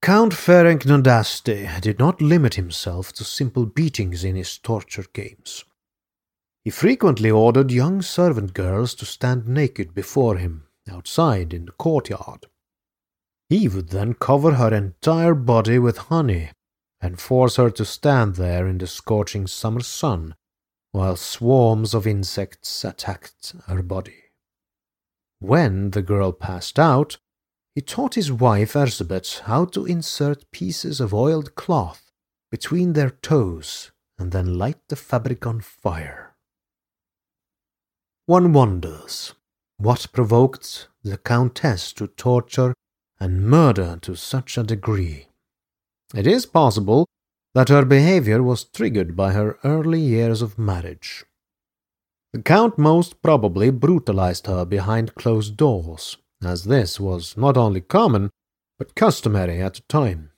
Count 0.05 0.33
Ferenc 0.33 0.85
Nadasdy 0.85 1.81
did 1.81 1.97
not 1.97 2.21
limit 2.21 2.53
himself 2.53 3.11
to 3.13 3.23
simple 3.23 3.65
beatings 3.65 4.23
in 4.23 4.35
his 4.35 4.59
torture 4.59 5.05
games. 5.13 5.65
He 6.63 6.69
frequently 6.69 7.31
ordered 7.31 7.71
young 7.71 8.03
servant 8.03 8.53
girls 8.53 8.93
to 8.95 9.05
stand 9.07 9.47
naked 9.47 9.95
before 9.95 10.37
him 10.37 10.67
outside 10.87 11.55
in 11.55 11.65
the 11.65 11.71
courtyard. 11.71 12.45
He 13.49 13.67
would 13.67 13.89
then 13.89 14.13
cover 14.13 14.53
her 14.53 14.71
entire 14.71 15.33
body 15.33 15.79
with 15.79 15.97
honey 15.97 16.51
and 17.01 17.19
force 17.19 17.55
her 17.55 17.71
to 17.71 17.83
stand 17.83 18.35
there 18.35 18.67
in 18.67 18.77
the 18.77 18.85
scorching 18.85 19.47
summer 19.47 19.81
sun 19.81 20.35
while 20.91 21.15
swarms 21.15 21.95
of 21.95 22.05
insects 22.05 22.85
attacked 22.85 23.55
her 23.65 23.81
body. 23.81 24.25
When 25.39 25.89
the 25.89 26.03
girl 26.03 26.31
passed 26.31 26.77
out, 26.77 27.17
he 27.75 27.81
taught 27.81 28.15
his 28.15 28.31
wife 28.31 28.73
Erzsebet 28.73 29.41
how 29.41 29.65
to 29.65 29.85
insert 29.85 30.49
pieces 30.51 31.01
of 31.01 31.13
oiled 31.13 31.55
cloth 31.55 32.11
between 32.49 32.93
their 32.93 33.09
toes 33.09 33.91
and 34.17 34.31
then 34.31 34.57
light 34.57 34.79
the 34.87 34.95
fabric 34.95 35.45
on 35.45 35.59
fire. 35.59 36.35
One 38.27 38.53
wonders 38.53 39.33
what 39.77 40.07
provoked 40.13 40.87
the 41.03 41.17
Countess 41.17 41.91
to 41.93 42.07
torture 42.07 42.73
and 43.19 43.45
murder 43.45 43.99
to 44.01 44.15
such 44.15 44.57
a 44.57 44.63
degree. 44.63 45.27
It 46.15 46.25
is 46.25 46.45
possible 46.45 47.07
that 47.53 47.69
her 47.69 47.83
behavior 47.83 48.41
was 48.41 48.63
triggered 48.63 49.15
by 49.15 49.33
her 49.33 49.59
early 49.63 49.99
years 49.99 50.41
of 50.41 50.57
marriage. 50.57 51.25
The 52.31 52.41
Count 52.41 52.77
most 52.77 53.21
probably 53.21 53.69
brutalized 53.69 54.47
her 54.47 54.65
behind 54.65 55.15
closed 55.15 55.57
doors, 55.57 56.17
as 56.45 56.65
this 56.65 56.99
was 56.99 57.35
not 57.37 57.57
only 57.57 57.81
common, 57.81 58.29
but 58.77 58.95
customary 58.95 59.61
at 59.61 59.75
the 59.75 59.81
time. 59.89 60.31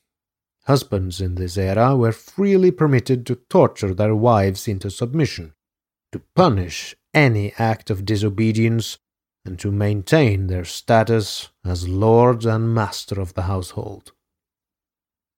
Husbands 0.65 1.21
in 1.21 1.35
this 1.35 1.57
era 1.57 1.95
were 1.95 2.11
freely 2.11 2.71
permitted 2.71 3.25
to 3.25 3.35
torture 3.49 3.93
their 3.93 4.15
wives 4.15 4.67
into 4.67 4.89
submission, 4.89 5.53
to 6.11 6.21
punish 6.35 6.95
any 7.13 7.53
act 7.57 7.89
of 7.89 8.05
disobedience, 8.05 8.97
and 9.45 9.57
to 9.59 9.71
maintain 9.71 10.47
their 10.47 10.65
status 10.65 11.49
as 11.63 11.87
lord 11.87 12.45
and 12.45 12.73
master 12.73 13.21
of 13.21 13.33
the 13.33 13.43
household. 13.43 14.11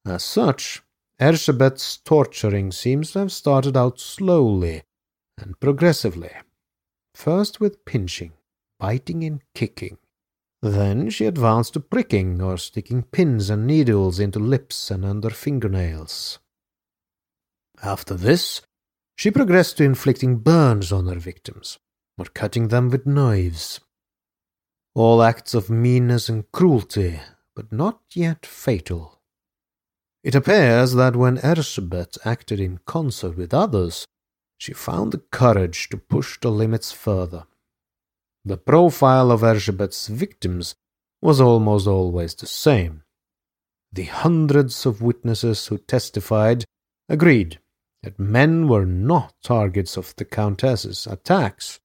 As 0.03 0.23
such, 0.23 0.81
Erzsebet's 1.21 1.97
torturing 1.97 2.71
seems 2.71 3.11
to 3.11 3.19
have 3.19 3.31
started 3.31 3.77
out 3.77 3.99
slowly 3.99 4.83
and 5.37 5.59
progressively, 5.59 6.31
first 7.13 7.59
with 7.59 7.85
pinching, 7.85 8.33
biting, 8.79 9.23
and 9.23 9.41
kicking. 9.53 9.97
Then 10.61 11.09
she 11.09 11.25
advanced 11.25 11.73
to 11.73 11.79
pricking 11.79 12.41
or 12.41 12.57
sticking 12.57 13.03
pins 13.03 13.49
and 13.49 13.65
needles 13.65 14.19
into 14.19 14.39
lips 14.39 14.91
and 14.91 15.05
under 15.05 15.29
fingernails. 15.29 16.39
After 17.81 18.13
this, 18.13 18.61
she 19.15 19.31
progressed 19.31 19.77
to 19.77 19.85
inflicting 19.85 20.37
burns 20.39 20.91
on 20.91 21.07
her 21.07 21.19
victims, 21.19 21.77
or 22.17 22.25
cutting 22.25 22.67
them 22.67 22.89
with 22.89 23.05
knives. 23.05 23.79
All 24.95 25.23
acts 25.23 25.53
of 25.53 25.69
meanness 25.69 26.27
and 26.27 26.51
cruelty, 26.51 27.21
but 27.55 27.71
not 27.71 28.01
yet 28.13 28.45
fatal. 28.45 29.21
It 30.23 30.35
appears 30.35 30.93
that 30.95 31.15
when 31.15 31.37
Erzsebet 31.37 32.17
acted 32.25 32.59
in 32.59 32.79
concert 32.85 33.37
with 33.37 33.53
others, 33.53 34.05
she 34.57 34.73
found 34.73 35.13
the 35.13 35.23
courage 35.31 35.87
to 35.89 35.97
push 35.97 36.37
the 36.39 36.51
limits 36.51 36.91
further. 36.91 37.45
The 38.49 38.57
profile 38.57 39.29
of 39.29 39.43
Erzsebet's 39.43 40.07
victims 40.07 40.73
was 41.21 41.39
almost 41.39 41.85
always 41.85 42.33
the 42.33 42.47
same. 42.47 43.03
The 43.93 44.05
hundreds 44.05 44.87
of 44.87 45.03
witnesses 45.03 45.67
who 45.67 45.77
testified 45.77 46.65
agreed 47.07 47.59
that 48.01 48.17
men 48.17 48.67
were 48.67 48.87
not 48.87 49.35
targets 49.43 49.97
of 49.97 50.15
the 50.15 50.25
Countess's 50.25 51.05
attacks, 51.05 51.79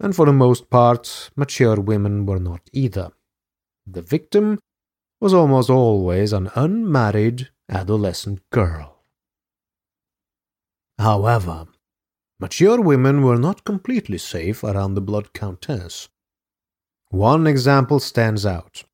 and 0.00 0.16
for 0.16 0.26
the 0.26 0.32
most 0.32 0.68
part, 0.68 1.30
mature 1.36 1.76
women 1.76 2.26
were 2.26 2.40
not 2.40 2.62
either. 2.72 3.12
The 3.86 4.02
victim 4.02 4.58
was 5.20 5.32
almost 5.32 5.70
always 5.70 6.32
an 6.32 6.50
unmarried, 6.56 7.50
adolescent 7.68 8.40
girl. 8.50 9.04
However, 10.98 11.68
mature 12.40 12.80
women 12.80 13.22
were 13.22 13.38
not 13.38 13.64
completely 13.64 14.18
safe 14.18 14.64
around 14.64 14.94
the 14.94 15.00
Blood 15.00 15.32
Countess. 15.32 16.08
One 17.10 17.46
example 17.46 18.00
stands 18.00 18.44
out. 18.44 18.84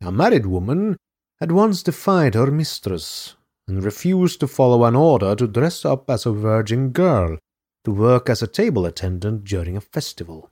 A 0.00 0.12
married 0.12 0.46
woman 0.46 0.96
had 1.40 1.52
once 1.52 1.82
defied 1.82 2.34
her 2.34 2.50
mistress 2.50 3.36
and 3.66 3.84
refused 3.84 4.40
to 4.40 4.46
follow 4.46 4.84
an 4.84 4.96
order 4.96 5.34
to 5.34 5.46
dress 5.46 5.84
up 5.84 6.08
as 6.08 6.24
a 6.24 6.32
virgin 6.32 6.90
girl 6.90 7.38
to 7.84 7.90
work 7.90 8.28
as 8.28 8.42
a 8.42 8.46
table 8.46 8.86
attendant 8.86 9.44
during 9.44 9.76
a 9.76 9.80
festival. 9.80 10.50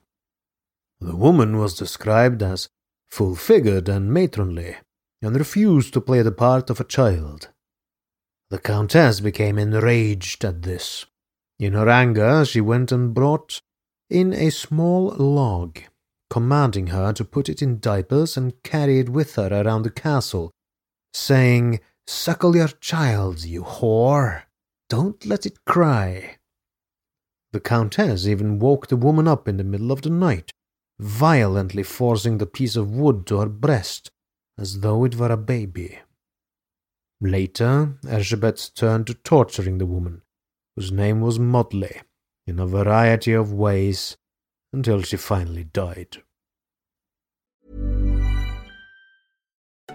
The 1.01 1.17
woman 1.17 1.59
was 1.59 1.75
described 1.75 2.43
as 2.43 2.69
full 3.09 3.35
figured 3.35 3.89
and 3.89 4.13
matronly, 4.13 4.77
and 5.23 5.37
refused 5.37 5.93
to 5.95 6.01
play 6.01 6.23
the 6.23 6.33
part 6.33 6.71
of 6.71 6.81
a 6.81 6.85
child. 6.85 7.49
The 8.51 8.59
Countess 8.59 9.21
became 9.21 9.59
enraged 9.59 10.45
at 10.45 10.63
this. 10.63 11.07
In 11.59 11.73
her 11.73 11.89
anger, 11.89 12.45
she 12.45 12.61
went 12.61 12.93
and 12.93 13.15
brought 13.15 13.61
in 14.11 14.33
a 14.33 14.51
small 14.51 15.09
log, 15.17 15.79
commanding 16.29 16.89
her 16.89 17.13
to 17.15 17.25
put 17.25 17.49
it 17.49 17.63
in 17.63 17.81
diapers 17.81 18.37
and 18.37 18.63
carry 18.63 18.99
it 18.99 19.09
with 19.09 19.37
her 19.37 19.49
around 19.49 19.83
the 19.83 19.91
castle, 19.91 20.51
saying, 21.15 21.81
Suckle 22.07 22.55
your 22.55 22.69
child, 22.69 23.45
you 23.45 23.63
whore! 23.63 24.43
Don't 24.89 25.25
let 25.27 25.47
it 25.47 25.65
cry. 25.65 26.37
The 27.53 27.61
Countess 27.61 28.27
even 28.27 28.59
woke 28.59 28.89
the 28.89 28.97
woman 28.97 29.27
up 29.27 29.49
in 29.49 29.57
the 29.57 29.65
middle 29.65 29.91
of 29.91 30.03
the 30.03 30.11
night, 30.11 30.53
violently 30.99 31.83
forcing 31.83 32.39
the 32.39 32.47
piece 32.47 32.77
of 32.77 32.91
wood 32.91 33.27
to 33.27 33.39
her 33.39 33.49
breast, 33.49 34.11
as 34.59 34.81
though 34.81 35.05
it 35.05 35.17
were 35.17 35.33
a 35.33 35.37
baby. 35.37 35.99
Later, 37.21 37.99
Erzsébet 38.05 38.75
turned 38.75 39.07
to 39.07 39.15
torturing 39.15 39.79
the 39.79 39.87
woman, 39.87 40.23
whose 40.77 40.93
name 40.93 41.23
was 41.23 41.39
Modley, 41.39 42.03
in 42.47 42.59
a 42.59 42.67
variety 42.67 43.33
of 43.33 43.53
ways 43.53 44.17
until 44.73 45.01
she 45.01 45.17
finally 45.17 45.65
died. 45.65 46.19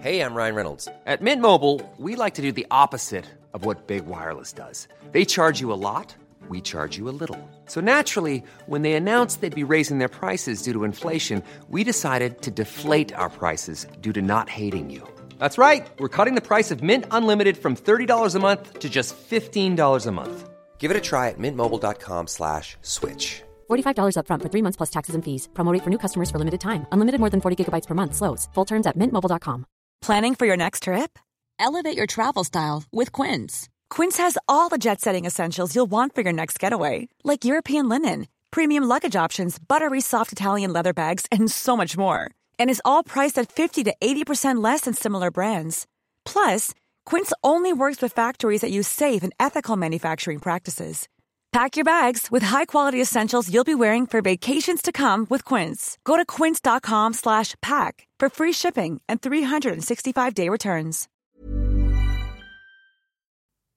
Hey, 0.00 0.20
I'm 0.20 0.34
Ryan 0.34 0.56
Reynolds. 0.56 0.88
At 1.06 1.22
Mint 1.22 1.40
Mobile, 1.40 1.80
we 1.96 2.16
like 2.16 2.34
to 2.34 2.42
do 2.42 2.50
the 2.50 2.66
opposite 2.72 3.26
of 3.54 3.64
what 3.64 3.86
Big 3.86 4.06
Wireless 4.06 4.52
does. 4.52 4.88
They 5.12 5.24
charge 5.24 5.60
you 5.60 5.72
a 5.72 5.78
lot, 5.78 6.16
we 6.48 6.60
charge 6.60 6.96
you 6.96 7.08
a 7.08 7.14
little. 7.14 7.38
So 7.66 7.80
naturally, 7.80 8.42
when 8.66 8.82
they 8.82 8.94
announced 8.94 9.40
they'd 9.40 9.54
be 9.54 9.62
raising 9.62 9.98
their 9.98 10.08
prices 10.08 10.62
due 10.62 10.72
to 10.72 10.82
inflation, 10.82 11.40
we 11.68 11.84
decided 11.84 12.42
to 12.42 12.50
deflate 12.50 13.14
our 13.14 13.30
prices 13.30 13.86
due 14.00 14.12
to 14.14 14.22
not 14.22 14.48
hating 14.48 14.90
you. 14.90 15.06
That's 15.38 15.58
right. 15.58 15.88
We're 16.00 16.08
cutting 16.08 16.34
the 16.34 16.40
price 16.40 16.72
of 16.72 16.82
Mint 16.82 17.04
Unlimited 17.12 17.56
from 17.56 17.76
$30 17.76 18.34
a 18.34 18.40
month 18.40 18.80
to 18.80 18.88
just 18.90 19.14
$15 19.14 20.06
a 20.06 20.10
month. 20.10 20.48
Give 20.82 20.90
it 20.90 20.96
a 20.96 21.08
try 21.10 21.28
at 21.28 21.38
mintmobile.com 21.38 22.26
slash 22.26 22.76
switch. 22.82 23.42
$45 23.70 24.16
upfront 24.18 24.42
for 24.42 24.50
three 24.50 24.62
months 24.62 24.76
plus 24.76 24.90
taxes 24.90 25.14
and 25.14 25.24
fees. 25.24 25.48
Promo 25.54 25.72
rate 25.72 25.84
for 25.84 25.90
new 25.90 26.02
customers 26.04 26.30
for 26.30 26.38
limited 26.38 26.60
time. 26.60 26.86
Unlimited 26.90 27.20
more 27.20 27.30
than 27.30 27.40
40 27.40 27.56
gigabytes 27.58 27.86
per 27.86 27.94
month. 27.94 28.14
Slows. 28.14 28.48
Full 28.54 28.66
terms 28.66 28.86
at 28.86 28.98
mintmobile.com. 28.98 29.64
Planning 30.06 30.34
for 30.34 30.46
your 30.46 30.56
next 30.56 30.82
trip? 30.82 31.18
Elevate 31.60 31.96
your 31.96 32.08
travel 32.08 32.44
style 32.44 32.82
with 32.90 33.12
Quince. 33.12 33.68
Quince 33.94 34.16
has 34.18 34.36
all 34.48 34.68
the 34.68 34.82
jet 34.86 35.00
setting 35.00 35.24
essentials 35.26 35.74
you'll 35.74 35.90
want 35.90 36.14
for 36.14 36.22
your 36.22 36.32
next 36.32 36.58
getaway, 36.58 37.08
like 37.22 37.44
European 37.44 37.88
linen, 37.88 38.26
premium 38.50 38.82
luggage 38.88 39.14
options, 39.24 39.60
buttery 39.60 40.00
soft 40.00 40.32
Italian 40.32 40.72
leather 40.72 40.92
bags, 40.92 41.26
and 41.30 41.48
so 41.50 41.76
much 41.76 41.96
more. 41.96 42.20
And 42.58 42.70
is 42.70 42.82
all 42.84 43.04
priced 43.04 43.38
at 43.38 43.52
50 43.52 43.84
to 43.84 43.94
80% 44.02 44.64
less 44.64 44.82
than 44.82 44.94
similar 44.94 45.30
brands. 45.30 45.86
Plus, 46.24 46.74
Quince 47.06 47.32
only 47.44 47.72
works 47.72 48.02
with 48.02 48.12
factories 48.12 48.62
that 48.62 48.72
use 48.72 48.88
safe 48.88 49.22
and 49.22 49.32
ethical 49.38 49.76
manufacturing 49.76 50.40
practices. 50.40 51.08
Pack 51.52 51.76
your 51.76 51.84
bags 51.84 52.30
with 52.30 52.42
high-quality 52.42 52.98
essentials 53.00 53.52
you'll 53.52 53.62
be 53.62 53.74
wearing 53.74 54.06
for 54.06 54.22
vacations 54.22 54.80
to 54.80 54.90
come 54.90 55.26
with 55.28 55.44
Quince. 55.44 55.98
Go 56.02 56.16
to 56.16 56.24
quince.com 56.24 57.12
slash 57.12 57.54
pack 57.60 58.08
for 58.18 58.30
free 58.30 58.52
shipping 58.52 59.02
and 59.06 59.20
365-day 59.20 60.48
returns. 60.48 61.08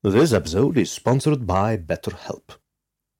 This 0.04 0.32
episode 0.32 0.78
is 0.78 0.90
sponsored 0.90 1.46
by 1.46 1.76
BetterHelp. 1.76 2.58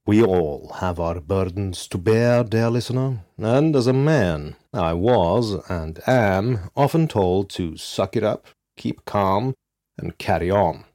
We 0.06 0.24
all 0.24 0.72
have 0.80 1.02
our 1.02 1.20
burdens 1.20 1.88
to 1.90 1.98
bear, 1.98 2.44
dear 2.44 2.70
listener, 2.70 3.26
and 3.38 3.76
as 3.76 3.88
a 3.88 3.94
man, 3.94 4.56
I 4.72 4.94
was 4.94 5.56
and 5.68 6.00
am 6.08 6.70
often 6.78 7.10
told 7.10 7.50
to 7.52 7.76
suck 7.76 8.16
it 8.16 8.24
up, 8.24 8.46
keep 8.78 9.04
calm, 9.04 9.54
and 9.98 10.18
carry 10.18 10.50
on. 10.52 10.86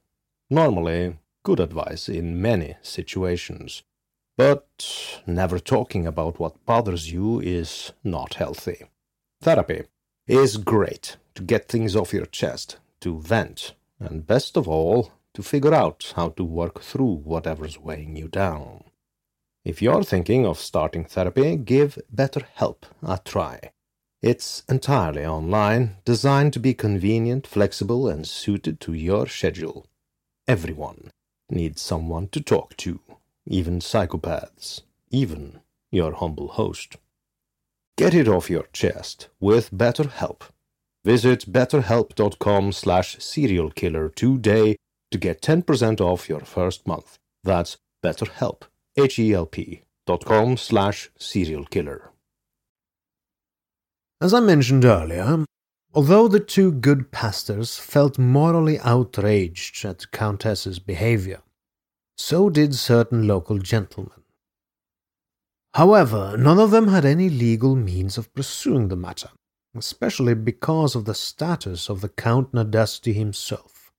Normally, 0.49 1.17
good 1.43 1.59
advice 1.59 2.09
in 2.09 2.41
many 2.41 2.75
situations. 2.81 3.83
But 4.37 5.21
never 5.27 5.59
talking 5.59 6.07
about 6.07 6.39
what 6.39 6.65
bothers 6.65 7.11
you 7.11 7.39
is 7.39 7.93
not 8.03 8.35
healthy. 8.35 8.85
Therapy 9.41 9.83
is 10.27 10.57
great 10.57 11.17
to 11.35 11.43
get 11.43 11.67
things 11.67 11.95
off 11.95 12.13
your 12.13 12.25
chest, 12.25 12.77
to 13.01 13.19
vent, 13.19 13.73
and 13.99 14.25
best 14.25 14.57
of 14.57 14.67
all, 14.67 15.11
to 15.33 15.43
figure 15.43 15.73
out 15.73 16.13
how 16.15 16.29
to 16.29 16.43
work 16.43 16.81
through 16.81 17.21
whatever's 17.23 17.77
weighing 17.79 18.15
you 18.15 18.27
down. 18.27 18.83
If 19.63 19.81
you're 19.81 20.03
thinking 20.03 20.45
of 20.45 20.57
starting 20.57 21.05
therapy, 21.05 21.55
give 21.55 21.99
BetterHelp 22.13 22.83
a 23.03 23.19
try. 23.23 23.71
It's 24.21 24.61
entirely 24.69 25.25
online, 25.25 25.97
designed 26.05 26.53
to 26.53 26.59
be 26.59 26.75
convenient, 26.75 27.47
flexible, 27.47 28.07
and 28.07 28.27
suited 28.27 28.79
to 28.81 28.93
your 28.93 29.25
schedule. 29.25 29.87
Everyone 30.47 31.09
needs 31.49 31.81
someone 31.81 32.27
to 32.27 32.39
talk 32.39 32.77
to, 32.77 32.99
even 33.47 33.79
psychopaths, 33.79 34.81
even 35.09 35.61
your 35.91 36.13
humble 36.13 36.49
host. 36.49 36.97
Get 37.97 38.13
it 38.13 38.27
off 38.27 38.47
your 38.47 38.67
chest 38.73 39.29
with 39.39 39.71
BetterHelp. 39.71 40.41
Visit 41.03 41.51
betterhelp.com 41.51 42.73
slash 42.73 43.17
serialkiller 43.17 44.13
today 44.13 44.75
to 45.09 45.17
get 45.17 45.41
10% 45.41 45.99
off 45.99 46.29
your 46.29 46.41
first 46.41 46.85
month. 46.85 47.17
That's 47.43 47.77
BetterHelp, 48.03 48.63
H-E-L-P 48.95 49.81
dot 50.05 50.25
com 50.25 50.57
slash 50.57 51.09
serialkiller. 51.17 52.10
As 54.21 54.35
I 54.35 54.39
mentioned 54.39 54.85
earlier, 54.85 55.45
although 55.95 56.27
the 56.27 56.39
two 56.39 56.71
good 56.71 57.11
pastors 57.11 57.79
felt 57.79 58.19
morally 58.19 58.77
outraged 58.81 59.83
at 59.83 59.97
the 59.97 60.07
Countess's 60.11 60.77
behavior, 60.77 61.41
so 62.17 62.51
did 62.51 62.75
certain 62.75 63.25
local 63.25 63.57
gentlemen. 63.57 64.21
However, 65.73 66.37
none 66.37 66.59
of 66.59 66.69
them 66.69 66.89
had 66.89 67.03
any 67.03 67.31
legal 67.31 67.75
means 67.75 68.15
of 68.15 68.31
pursuing 68.35 68.89
the 68.89 68.95
matter, 68.95 69.29
especially 69.75 70.35
because 70.35 70.93
of 70.93 71.05
the 71.05 71.15
status 71.15 71.89
of 71.89 72.01
the 72.01 72.09
Count 72.09 72.51
Nadasdy 72.51 73.15
himself. 73.15 73.91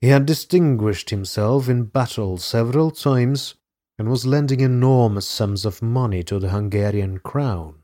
He 0.00 0.08
had 0.08 0.26
distinguished 0.26 1.10
himself 1.10 1.68
in 1.68 1.86
battle 1.86 2.38
several 2.38 2.92
times 2.92 3.56
and 3.98 4.08
was 4.08 4.26
lending 4.26 4.60
enormous 4.60 5.26
sums 5.26 5.64
of 5.64 5.82
money 5.82 6.22
to 6.22 6.38
the 6.38 6.50
Hungarian 6.50 7.18
crown. 7.18 7.82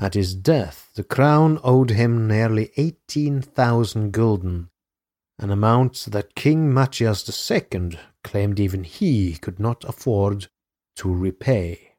At 0.00 0.14
his 0.14 0.34
death, 0.34 0.88
the 0.94 1.04
crown 1.04 1.60
owed 1.62 1.90
him 1.90 2.26
nearly 2.26 2.72
eighteen 2.78 3.42
thousand 3.42 4.12
gulden, 4.12 4.70
an 5.38 5.50
amount 5.50 6.06
that 6.10 6.34
King 6.34 6.72
Matthias 6.72 7.50
II 7.50 7.98
claimed 8.24 8.58
even 8.58 8.84
he 8.84 9.36
could 9.36 9.60
not 9.60 9.84
afford 9.84 10.48
to 10.96 11.12
repay. 11.12 11.96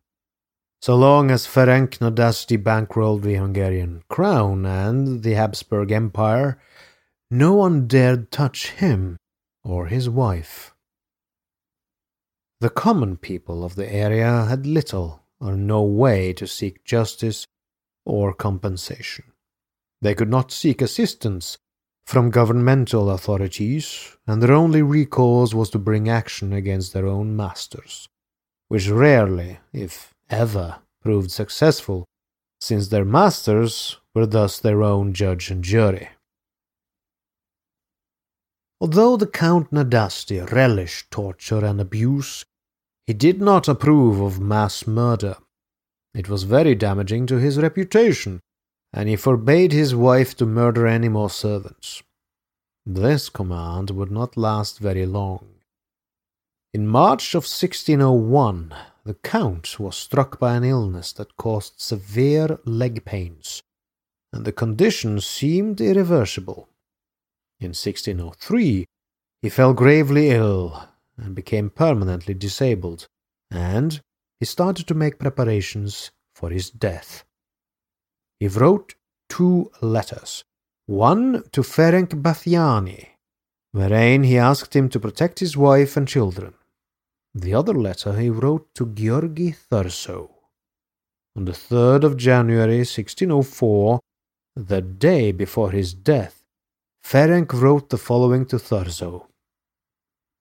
So 0.81 0.95
long 0.95 1.29
as 1.29 1.45
Ferenc 1.45 1.99
Nadasdy 1.99 2.57
bankrolled 2.57 3.21
the 3.21 3.35
Hungarian 3.35 4.01
crown 4.09 4.65
and 4.65 5.21
the 5.21 5.33
Habsburg 5.33 5.91
Empire, 5.91 6.59
no 7.29 7.53
one 7.53 7.85
dared 7.85 8.31
touch 8.31 8.71
him 8.71 9.17
or 9.63 9.85
his 9.85 10.09
wife. 10.09 10.73
The 12.61 12.71
common 12.71 13.17
people 13.17 13.63
of 13.63 13.75
the 13.75 13.93
area 13.93 14.45
had 14.45 14.65
little 14.65 15.21
or 15.39 15.55
no 15.55 15.83
way 15.83 16.33
to 16.33 16.47
seek 16.47 16.83
justice 16.83 17.45
or 18.05 18.33
compensation. 18.33 19.25
They 20.01 20.15
could 20.15 20.29
not 20.29 20.51
seek 20.51 20.81
assistance 20.81 21.57
from 22.05 22.31
governmental 22.31 23.09
authorities, 23.09 24.17
and 24.27 24.41
their 24.41 24.53
only 24.53 24.81
recourse 24.81 25.53
was 25.53 25.69
to 25.69 25.79
bring 25.79 26.09
action 26.09 26.51
against 26.51 26.93
their 26.93 27.07
own 27.07 27.35
masters, 27.35 28.09
which 28.67 28.89
rarely, 28.89 29.59
if 29.71 30.13
ever, 30.29 30.79
proved 31.01 31.31
successful, 31.31 32.05
since 32.59 32.87
their 32.87 33.05
masters 33.05 33.97
were 34.13 34.25
thus 34.25 34.59
their 34.59 34.83
own 34.83 35.13
judge 35.13 35.49
and 35.51 35.63
jury. 35.63 36.09
Although 38.79 39.15
the 39.15 39.27
Count 39.27 39.71
Nadasdy 39.71 40.39
relished 40.51 41.11
torture 41.11 41.63
and 41.63 41.79
abuse, 41.79 42.43
he 43.05 43.13
did 43.13 43.39
not 43.39 43.67
approve 43.67 44.19
of 44.19 44.39
mass 44.39 44.87
murder. 44.87 45.37
It 46.13 46.27
was 46.27 46.43
very 46.43 46.75
damaging 46.75 47.25
to 47.27 47.37
his 47.37 47.57
reputation, 47.57 48.41
and 48.93 49.07
he 49.07 49.15
forbade 49.15 49.71
his 49.71 49.95
wife 49.95 50.35
to 50.37 50.45
murder 50.45 50.85
any 50.85 51.07
more 51.07 51.29
servants. 51.29 52.03
This 52.85 53.29
command 53.29 53.91
would 53.91 54.11
not 54.11 54.35
last 54.35 54.79
very 54.79 55.05
long. 55.05 55.47
In 56.73 56.87
March 56.87 57.33
of 57.33 57.43
1601, 57.43 58.73
the 59.03 59.13
Count 59.15 59.79
was 59.79 59.95
struck 59.95 60.39
by 60.39 60.55
an 60.55 60.63
illness 60.63 61.13
that 61.13 61.37
caused 61.37 61.79
severe 61.79 62.59
leg 62.65 63.05
pains, 63.05 63.61
and 64.33 64.45
the 64.45 64.51
condition 64.51 65.19
seemed 65.21 65.81
irreversible. 65.81 66.69
In 67.59 67.69
1603, 67.69 68.85
he 69.41 69.49
fell 69.49 69.73
gravely 69.73 70.29
ill 70.29 70.87
and 71.17 71.35
became 71.35 71.69
permanently 71.69 72.33
disabled, 72.33 73.07
and 73.49 74.01
he 74.41 74.45
started 74.45 74.87
to 74.87 74.95
make 74.95 75.19
preparations 75.19 76.09
for 76.33 76.49
his 76.49 76.71
death. 76.71 77.23
He 78.39 78.47
wrote 78.47 78.95
two 79.29 79.69
letters, 79.81 80.43
one 80.87 81.43
to 81.51 81.61
Ferenc 81.61 82.09
Batthyany, 82.23 83.09
wherein 83.71 84.23
he 84.23 84.39
asked 84.39 84.75
him 84.75 84.89
to 84.89 84.99
protect 84.99 85.37
his 85.41 85.55
wife 85.55 85.95
and 85.95 86.07
children. 86.07 86.55
The 87.35 87.53
other 87.53 87.75
letter 87.75 88.13
he 88.17 88.31
wrote 88.31 88.73
to 88.73 88.87
György 88.87 89.55
Thurzó. 89.69 90.31
On 91.37 91.45
the 91.45 91.51
3rd 91.51 92.03
of 92.03 92.17
January 92.17 92.79
1604, 92.79 93.99
the 94.55 94.81
day 94.81 95.31
before 95.31 95.69
his 95.69 95.93
death, 95.93 96.43
Ferenc 97.05 97.53
wrote 97.53 97.91
the 97.91 98.03
following 98.09 98.47
to 98.47 98.55
Thurzó 98.55 99.27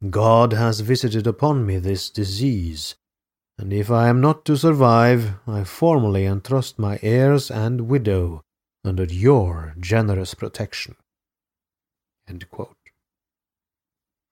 God 0.09 0.55
has 0.55 0.81
visited 0.81 1.27
upon 1.27 1.67
me 1.67 1.77
this 1.77 2.09
disease, 2.09 2.95
and 3.61 3.75
if 3.75 3.91
I 3.91 4.09
am 4.09 4.23
not 4.23 4.47
to 4.47 4.57
survive, 4.57 5.35
I 5.47 5.65
formally 5.65 6.25
entrust 6.25 6.79
my 6.79 6.99
heirs 7.03 7.51
and 7.51 7.89
widow 7.89 8.41
under 8.87 9.05
your 9.05 9.75
generous 9.79 10.33
protection. 10.33 10.97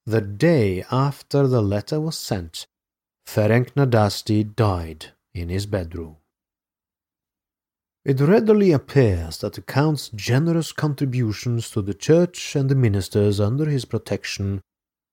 The 0.07 0.23
day 0.23 0.83
after 0.91 1.47
the 1.47 1.61
letter 1.61 2.01
was 2.01 2.17
sent, 2.17 2.67
Ferenc 3.27 3.75
Nadasdy 3.75 4.45
died 4.57 5.13
in 5.35 5.51
his 5.51 5.67
bedroom. 5.67 6.17
It 8.07 8.21
readily 8.21 8.73
appears 8.73 9.39
that 9.41 9.53
the 9.53 9.61
Count's 9.61 10.09
generous 10.09 10.73
contributions 10.73 11.69
to 11.73 11.83
the 11.83 11.93
Church 11.93 12.57
and 12.57 12.71
the 12.71 12.75
ministers 12.75 13.41
under 13.41 13.67
his 13.67 13.85
protection 13.85 14.63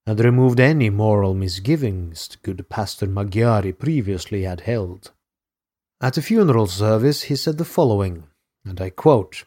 had 0.06 0.20
removed 0.20 0.60
any 0.60 0.88
moral 0.88 1.34
misgivings 1.34 2.36
good 2.42 2.68
Pastor 2.68 3.06
Magyari 3.06 3.76
previously 3.76 4.42
had 4.42 4.60
held. 4.60 5.10
At 6.00 6.16
a 6.16 6.22
funeral 6.22 6.68
service 6.68 7.22
he 7.22 7.34
said 7.34 7.58
the 7.58 7.64
following, 7.64 8.24
and 8.64 8.80
I 8.80 8.90
quote 8.90 9.44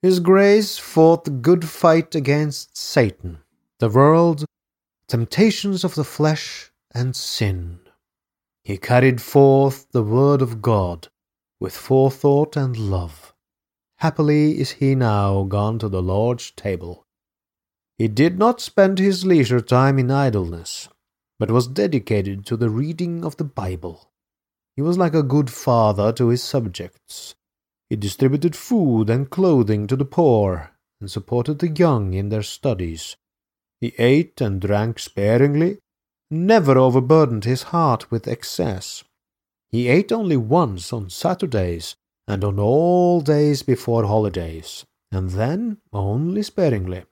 His 0.00 0.20
Grace 0.20 0.78
fought 0.78 1.24
the 1.24 1.30
good 1.30 1.68
fight 1.68 2.14
against 2.14 2.76
Satan, 2.76 3.38
the 3.80 3.90
world, 3.90 4.44
temptations 5.08 5.84
of 5.84 5.94
the 5.94 6.04
flesh, 6.04 6.70
and 6.94 7.14
sin. 7.14 7.80
He 8.62 8.78
carried 8.78 9.20
forth 9.20 9.90
the 9.90 10.02
word 10.02 10.40
of 10.40 10.62
God 10.62 11.08
with 11.60 11.76
forethought 11.76 12.56
and 12.56 12.76
love. 12.76 13.34
Happily 13.98 14.58
is 14.58 14.72
he 14.72 14.94
now 14.94 15.42
gone 15.44 15.78
to 15.80 15.88
the 15.88 16.02
Lord's 16.02 16.50
table. 16.52 17.03
He 17.96 18.08
did 18.08 18.38
not 18.38 18.60
spend 18.60 18.98
his 18.98 19.24
leisure 19.24 19.60
time 19.60 20.00
in 20.00 20.10
idleness, 20.10 20.88
but 21.38 21.50
was 21.50 21.68
dedicated 21.68 22.44
to 22.46 22.56
the 22.56 22.68
reading 22.68 23.24
of 23.24 23.36
the 23.36 23.44
Bible. 23.44 24.10
He 24.74 24.82
was 24.82 24.98
like 24.98 25.14
a 25.14 25.22
good 25.22 25.48
father 25.48 26.12
to 26.14 26.28
his 26.28 26.42
subjects. 26.42 27.36
He 27.88 27.94
distributed 27.94 28.56
food 28.56 29.08
and 29.08 29.30
clothing 29.30 29.86
to 29.86 29.94
the 29.94 30.04
poor, 30.04 30.72
and 31.00 31.08
supported 31.08 31.60
the 31.60 31.68
young 31.68 32.14
in 32.14 32.30
their 32.30 32.42
studies. 32.42 33.16
He 33.80 33.94
ate 33.96 34.40
and 34.40 34.60
drank 34.60 34.98
sparingly, 34.98 35.78
never 36.30 36.76
overburdened 36.76 37.44
his 37.44 37.64
heart 37.64 38.10
with 38.10 38.26
excess. 38.26 39.04
He 39.70 39.86
ate 39.86 40.10
only 40.10 40.36
once 40.36 40.92
on 40.92 41.10
Saturdays, 41.10 41.94
and 42.26 42.42
on 42.42 42.58
all 42.58 43.20
days 43.20 43.62
before 43.62 44.04
holidays, 44.04 44.84
and 45.12 45.30
then 45.30 45.78
only 45.92 46.42
sparingly 46.42 47.04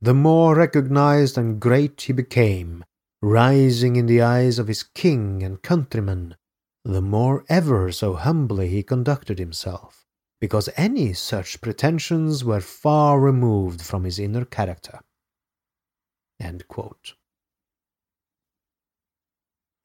the 0.00 0.14
more 0.14 0.54
recognized 0.54 1.38
and 1.38 1.60
great 1.60 2.02
he 2.02 2.12
became, 2.12 2.84
rising 3.22 3.96
in 3.96 4.06
the 4.06 4.20
eyes 4.20 4.58
of 4.58 4.68
his 4.68 4.82
king 4.82 5.42
and 5.42 5.62
countrymen, 5.62 6.36
the 6.84 7.02
more 7.02 7.44
ever 7.48 7.90
so 7.90 8.14
humbly 8.14 8.68
he 8.68 8.82
conducted 8.82 9.38
himself, 9.38 10.04
because 10.40 10.68
any 10.76 11.12
such 11.12 11.60
pretensions 11.60 12.44
were 12.44 12.60
far 12.60 13.18
removed 13.20 13.80
from 13.82 14.04
his 14.04 14.18
inner 14.18 14.44
character. 14.44 15.00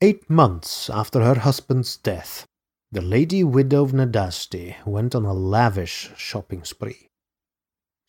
Eight 0.02 0.30
months 0.30 0.89
after 0.89 1.21
her 1.21 1.39
husband's 1.39 1.95
death, 1.95 2.45
the 2.91 3.02
lady 3.02 3.43
widow 3.43 3.84
of 3.84 3.93
Nadasdy 3.93 4.76
went 4.86 5.15
on 5.15 5.26
a 5.26 5.34
lavish 5.34 6.10
shopping 6.17 6.63
spree. 6.63 7.11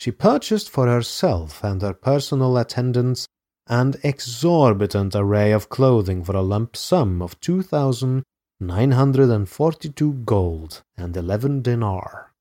She 0.02 0.10
purchased 0.10 0.68
for 0.68 0.88
herself 0.88 1.62
and 1.62 1.80
her 1.80 1.92
personal 1.92 2.58
attendants 2.58 3.28
an 3.68 3.94
exorbitant 4.02 5.14
array 5.14 5.52
of 5.52 5.68
clothing 5.68 6.24
for 6.24 6.34
a 6.34 6.42
lump 6.42 6.76
sum 6.76 7.22
of 7.22 7.38
two 7.38 7.62
thousand 7.62 8.24
nine 8.58 8.90
hundred 8.90 9.30
and 9.30 9.48
forty-two 9.48 10.14
gold 10.24 10.82
and 10.96 11.16
eleven 11.16 11.62
dinar. 11.62 12.34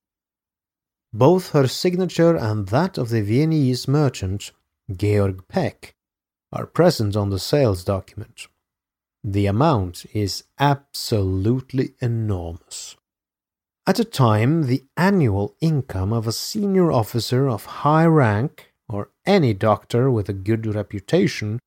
Both 1.12 1.50
her 1.50 1.68
signature 1.68 2.34
and 2.34 2.66
that 2.70 2.98
of 2.98 3.10
the 3.10 3.22
Viennese 3.22 3.86
merchant, 3.86 4.50
Georg 4.90 5.46
Peck, 5.46 5.94
are 6.52 6.66
present 6.66 7.14
on 7.14 7.30
the 7.30 7.38
sales 7.38 7.84
document. 7.84 8.48
The 9.22 9.46
amount 9.46 10.04
is 10.12 10.42
absolutely 10.58 11.94
enormous. 12.00 12.96
At 13.84 13.98
a 13.98 14.04
time, 14.04 14.68
the 14.68 14.84
annual 14.96 15.56
income 15.60 16.12
of 16.12 16.28
a 16.28 16.32
senior 16.32 16.92
officer 16.92 17.48
of 17.48 17.64
high 17.82 18.06
rank, 18.06 18.72
or 18.88 19.10
any 19.26 19.54
doctor 19.54 20.08
with 20.08 20.28
a 20.28 20.32
good 20.32 20.72
reputation, 20.72 21.58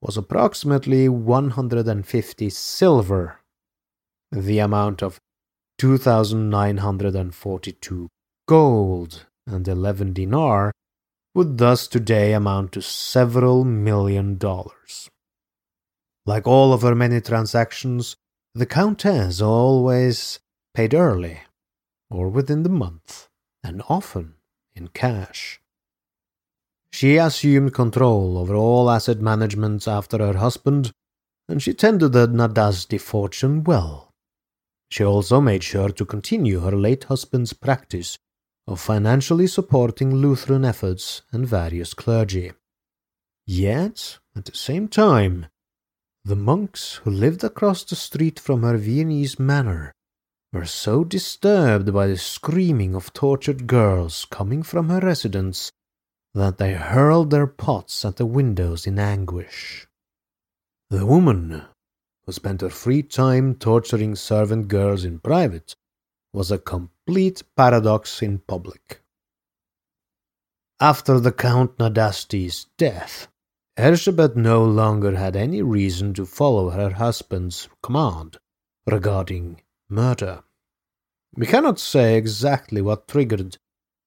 was 0.00 0.16
approximately 0.16 1.08
150 1.08 2.50
silver, 2.50 3.38
the 4.32 4.58
amount 4.58 5.04
of 5.04 5.20
2,942 5.78 8.08
gold 8.48 9.26
and 9.46 9.68
11 9.68 10.14
dinar 10.14 10.72
would 11.32 11.58
thus 11.58 11.86
today 11.86 12.32
amount 12.32 12.72
to 12.72 12.82
several 12.82 13.64
million 13.64 14.36
dollars. 14.36 15.08
Like 16.26 16.48
all 16.48 16.72
of 16.72 16.82
her 16.82 16.96
many 16.96 17.20
transactions, 17.20 18.16
the 18.52 18.66
Countess 18.66 19.40
always 19.40 20.40
paid 20.74 20.92
early 20.92 21.42
or 22.12 22.28
within 22.28 22.62
the 22.62 22.68
month, 22.68 23.28
and 23.64 23.82
often 23.88 24.34
in 24.74 24.88
cash. 24.88 25.60
She 26.92 27.16
assumed 27.16 27.72
control 27.74 28.36
over 28.36 28.54
all 28.54 28.90
asset 28.90 29.20
management 29.20 29.88
after 29.88 30.18
her 30.18 30.36
husband, 30.36 30.92
and 31.48 31.62
she 31.62 31.72
tended 31.72 32.12
the 32.12 32.28
Nadasdy 32.28 33.00
fortune 33.00 33.64
well. 33.64 34.12
She 34.90 35.02
also 35.02 35.40
made 35.40 35.64
sure 35.64 35.88
to 35.88 36.04
continue 36.04 36.60
her 36.60 36.72
late 36.72 37.04
husband's 37.04 37.54
practice 37.54 38.18
of 38.66 38.78
financially 38.78 39.46
supporting 39.46 40.14
Lutheran 40.14 40.64
efforts 40.64 41.22
and 41.32 41.46
various 41.46 41.94
clergy. 41.94 42.52
Yet, 43.46 44.18
at 44.36 44.44
the 44.44 44.54
same 44.54 44.86
time, 44.86 45.46
the 46.24 46.36
monks 46.36 47.00
who 47.02 47.10
lived 47.10 47.42
across 47.42 47.82
the 47.82 47.96
street 47.96 48.38
from 48.38 48.62
her 48.62 48.76
Viennese 48.76 49.38
manor 49.38 49.92
were 50.52 50.66
so 50.66 51.02
disturbed 51.02 51.92
by 51.92 52.06
the 52.06 52.16
screaming 52.16 52.94
of 52.94 53.12
tortured 53.12 53.66
girls 53.66 54.26
coming 54.26 54.62
from 54.62 54.88
her 54.90 55.00
residence 55.00 55.72
that 56.34 56.58
they 56.58 56.74
hurled 56.74 57.30
their 57.30 57.46
pots 57.46 58.04
at 58.04 58.16
the 58.16 58.26
windows 58.26 58.86
in 58.86 58.98
anguish. 58.98 59.86
The 60.90 61.06
woman, 61.06 61.62
who 62.24 62.32
spent 62.32 62.60
her 62.60 62.68
free 62.68 63.02
time 63.02 63.54
torturing 63.54 64.14
servant 64.14 64.68
girls 64.68 65.04
in 65.04 65.18
private, 65.20 65.74
was 66.32 66.50
a 66.50 66.58
complete 66.58 67.42
paradox 67.56 68.22
in 68.22 68.38
public. 68.38 69.00
After 70.80 71.20
the 71.20 71.32
Count 71.32 71.78
Nadasdy's 71.78 72.66
death, 72.76 73.28
Erzsébet 73.78 74.36
no 74.36 74.64
longer 74.64 75.16
had 75.16 75.36
any 75.36 75.62
reason 75.62 76.12
to 76.14 76.26
follow 76.26 76.70
her 76.70 76.90
husband's 76.90 77.68
command 77.82 78.38
regarding 78.86 79.62
murder. 79.92 80.42
We 81.36 81.46
cannot 81.46 81.78
say 81.78 82.16
exactly 82.16 82.82
what 82.82 83.06
triggered 83.06 83.56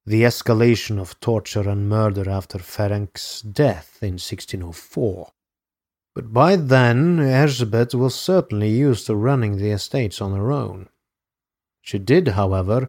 the 0.06 0.24
escalation 0.24 1.00
of 1.00 1.20
torture 1.20 1.68
and 1.70 1.90
murder 1.90 2.30
after 2.30 2.60
Ferenc's 2.60 3.42
death 3.42 3.98
in 4.02 4.14
1604. 4.20 5.32
But 6.14 6.32
by 6.32 6.56
then, 6.56 7.18
Erzsébet 7.18 7.94
was 7.96 8.16
certainly 8.16 8.70
used 8.70 9.06
to 9.08 9.16
running 9.16 9.58
the 9.58 9.72
estates 9.72 10.22
on 10.22 10.36
her 10.36 10.52
own. 10.52 10.90
She 11.82 12.00
did, 12.00 12.30
however, 12.30 12.88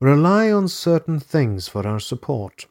rely 0.00 0.50
on 0.50 0.68
certain 0.68 1.20
things 1.20 1.68
for 1.68 1.82
her 1.84 2.00
support. 2.00 2.66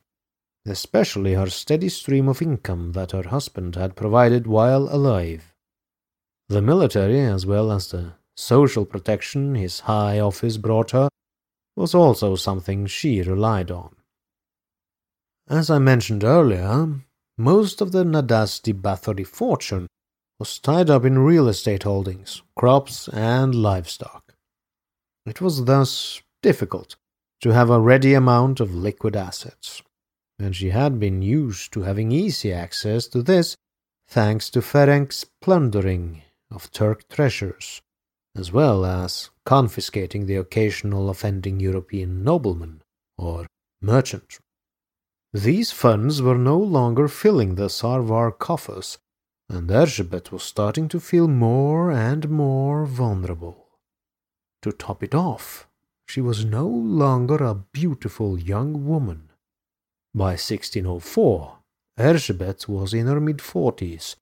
especially 0.68 1.34
her 1.36 1.50
steady 1.50 1.90
stream 1.90 2.28
of 2.28 2.42
income 2.42 2.92
that 2.94 3.12
her 3.12 3.28
husband 3.30 3.76
had 3.76 3.96
provided 3.96 4.48
while 4.48 4.90
alive. 4.92 5.54
The 6.50 6.62
military, 6.62 7.22
as 7.22 7.46
well 7.46 7.72
as 7.72 7.90
the 7.90 8.14
social 8.36 8.86
protection 8.86 9.56
his 9.56 9.82
high 9.82 10.20
office 10.20 10.58
brought 10.58 10.92
her, 10.92 11.10
was 11.76 11.94
also 11.94 12.36
something 12.36 12.86
she 12.86 13.22
relied 13.22 13.72
on. 13.72 13.96
As 15.48 15.70
I 15.70 15.80
mentioned 15.80 16.24
earlier, 16.24 17.02
most 17.38 17.82
of 17.82 17.92
the 17.92 18.04
Nadasdy 18.04 18.74
Bathory 18.74 19.28
fortune 19.28 19.88
was 20.40 20.60
tied 20.60 20.90
up 20.90 21.06
in 21.06 21.20
real 21.20 21.48
estate 21.48 21.84
holdings, 21.84 22.42
crops, 22.56 23.08
and 23.10 23.54
livestock. 23.54 24.34
It 25.26 25.42
was 25.42 25.66
thus 25.66 26.22
difficult 26.42 26.96
to 27.42 27.52
have 27.52 27.70
a 27.70 27.80
ready 27.80 28.14
amount 28.14 28.60
of 28.60 28.74
liquid 28.74 29.16
assets, 29.16 29.82
and 30.40 30.56
she 30.56 30.70
had 30.70 31.00
been 31.00 31.22
used 31.22 31.72
to 31.74 31.82
having 31.82 32.12
easy 32.12 32.52
access 32.52 33.08
to 33.08 33.22
this 33.22 33.56
thanks 34.08 34.50
to 34.52 34.62
Ferenc's 34.62 35.26
plundering 35.42 36.22
of 36.52 36.72
Turk 36.72 37.08
treasures, 37.10 37.82
as 38.36 38.52
well 38.52 38.86
as 38.86 39.30
confiscating 39.46 40.26
the 40.26 40.36
occasional 40.36 41.10
offending 41.10 41.60
European 41.60 42.24
nobleman 42.24 42.82
or 43.18 43.48
merchant. 43.82 44.40
These 45.34 45.72
funds 45.72 46.22
were 46.22 46.38
no 46.38 46.58
longer 46.58 47.08
filling 47.08 47.56
the 47.56 47.68
Sarvar 47.70 48.38
coffers, 48.38 48.98
and 49.50 49.70
Erzsébet 49.70 50.32
was 50.32 50.44
starting 50.44 50.88
to 50.90 51.00
feel 51.00 51.28
more 51.28 51.92
and 51.92 52.30
more 52.30 52.86
vulnerable. 52.86 53.68
To 54.64 54.72
top 54.72 55.04
it 55.04 55.14
off, 55.14 55.68
she 56.08 56.22
was 56.22 56.46
no 56.46 56.68
longer 56.68 57.44
a 57.44 57.56
beautiful 57.56 58.40
young 58.40 58.86
woman. 58.86 59.30
By 60.14 60.38
1604, 60.38 61.58
Erzsébet 62.00 62.68
was 62.68 62.94
in 62.94 63.08
her 63.08 63.20
mid 63.20 63.42
forties 63.42 64.16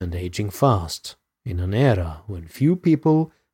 and 0.00 0.14
aging 0.14 0.50
fast 0.50 1.16
in 1.44 1.60
an 1.60 1.74
era 1.74 2.22
when 2.26 2.46
few 2.46 2.76
people 2.76 3.32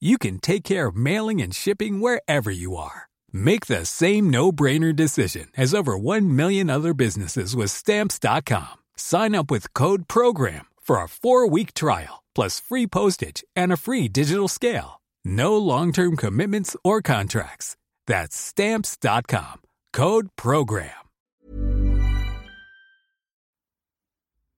you 0.00 0.16
can 0.16 0.38
take 0.38 0.64
care 0.64 0.86
of 0.86 0.96
mailing 0.96 1.42
and 1.42 1.54
shipping 1.54 2.00
wherever 2.00 2.50
you 2.50 2.76
are. 2.76 3.08
Make 3.32 3.66
the 3.66 3.84
same 3.84 4.30
no-brainer 4.30 4.94
decision 4.94 5.48
as 5.56 5.74
over 5.74 5.98
1 5.98 6.34
million 6.34 6.70
other 6.70 6.94
businesses 6.94 7.56
with 7.56 7.70
stamps.com. 7.70 8.78
Sign 8.96 9.34
up 9.34 9.50
with 9.50 9.74
code 9.74 10.06
program 10.08 10.66
for 10.80 10.96
a 10.96 11.06
4-week 11.06 11.74
trial 11.74 12.22
plus 12.34 12.60
free 12.60 12.86
postage 12.86 13.42
and 13.56 13.72
a 13.72 13.76
free 13.76 14.08
digital 14.08 14.48
scale. 14.48 15.00
No 15.24 15.56
long-term 15.56 16.16
commitments 16.16 16.76
or 16.84 17.02
contracts. 17.02 17.76
That's 18.06 18.36
stamps.com. 18.36 19.62
Code 19.92 20.28
program. 20.36 20.92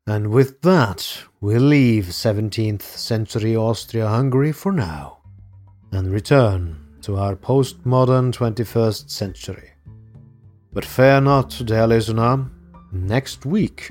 And 0.07 0.29
with 0.29 0.63
that, 0.63 1.23
we'll 1.41 1.63
leave 1.63 2.07
17th 2.07 2.83
century 2.83 3.57
Austria 3.57 4.09
Hungary 4.09 4.53
for 4.53 4.73
now 4.73 5.22
and 5.93 6.11
return 6.11 6.77
to 7.03 7.17
our 7.17 7.37
postmodern 7.37 8.33
21st 8.33 9.11
century. 9.11 9.71
But 10.73 10.85
fear 10.85 11.21
not, 11.21 11.61
dear 11.65 11.87
listener, 11.87 12.51
next 12.91 13.45
week 13.45 13.91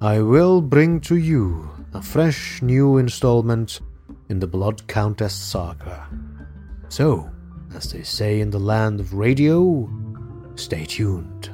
I 0.00 0.20
will 0.20 0.62
bring 0.62 1.00
to 1.02 1.16
you 1.16 1.68
a 1.92 2.00
fresh 2.00 2.62
new 2.62 2.98
installment 2.98 3.80
in 4.28 4.38
the 4.38 4.46
Blood 4.46 4.86
Countess 4.86 5.34
saga. 5.34 6.08
So, 6.88 7.28
as 7.74 7.92
they 7.92 8.02
say 8.02 8.40
in 8.40 8.50
the 8.50 8.60
land 8.60 9.00
of 9.00 9.14
radio, 9.14 9.90
stay 10.54 10.84
tuned. 10.84 11.50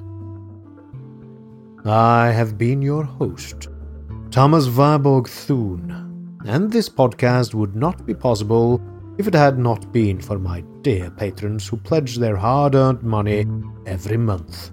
I 1.87 2.33
have 2.33 2.59
been 2.59 2.83
your 2.83 3.05
host, 3.05 3.69
Thomas 4.31 4.69
Warburg 4.69 5.29
Thune, 5.29 6.39
and 6.45 6.71
this 6.71 6.89
podcast 6.89 7.55
would 7.55 7.77
not 7.77 8.05
be 8.05 8.15
possible 8.15 8.83
if 9.19 9.27
it 9.27 9.35
had 9.35 9.59
not 9.59 9.93
been 9.93 10.21
for 10.21 10.39
my 10.39 10.61
dear 10.83 11.11
patrons 11.11 11.67
who 11.67 11.77
pledge 11.77 12.17
their 12.17 12.37
hard 12.37 12.75
earned 12.75 13.03
money 13.03 13.47
every 13.87 14.17
month. 14.17 14.71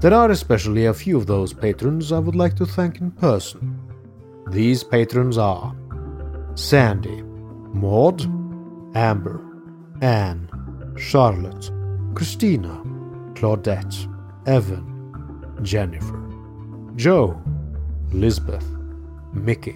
There 0.00 0.14
are 0.14 0.30
especially 0.30 0.86
a 0.86 0.94
few 0.94 1.16
of 1.16 1.26
those 1.26 1.52
patrons 1.52 2.12
I 2.12 2.18
would 2.18 2.36
like 2.36 2.54
to 2.56 2.66
thank 2.66 3.00
in 3.00 3.10
person. 3.10 3.80
These 4.50 4.84
patrons 4.84 5.36
are 5.38 5.74
Sandy, 6.54 7.22
Maud, 7.22 8.22
Amber, 8.96 9.40
Anne, 10.00 10.48
Charlotte, 10.96 11.70
Christina, 12.14 12.82
Claudette, 13.34 14.06
Evan, 14.46 15.44
Jennifer, 15.62 16.22
Joe, 16.96 17.40
Lisbeth, 18.12 18.66
Mickey, 19.32 19.74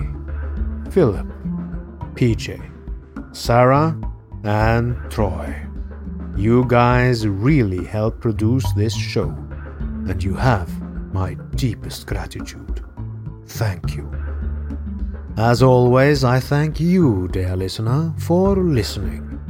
Philip, 0.91 1.27
PJ, 2.15 2.72
Sarah, 3.33 3.99
and 4.45 4.97
Troy. 5.11 5.67
You 6.37 6.65
guys 6.67 7.27
really 7.27 7.85
help 7.85 8.21
produce 8.21 8.71
this 8.73 8.95
show, 8.95 9.29
and 10.09 10.23
you 10.23 10.35
have 10.35 10.71
my 11.13 11.35
deepest 11.57 12.07
gratitude. 12.07 12.85
Thank 13.47 13.97
you. 13.97 14.11
As 15.37 15.63
always, 15.63 16.25
I 16.25 16.41
thank 16.41 16.79
you, 16.79 17.29
dear 17.29 17.57
listener, 17.57 18.15
for 18.19 18.57
listening. 18.57 19.41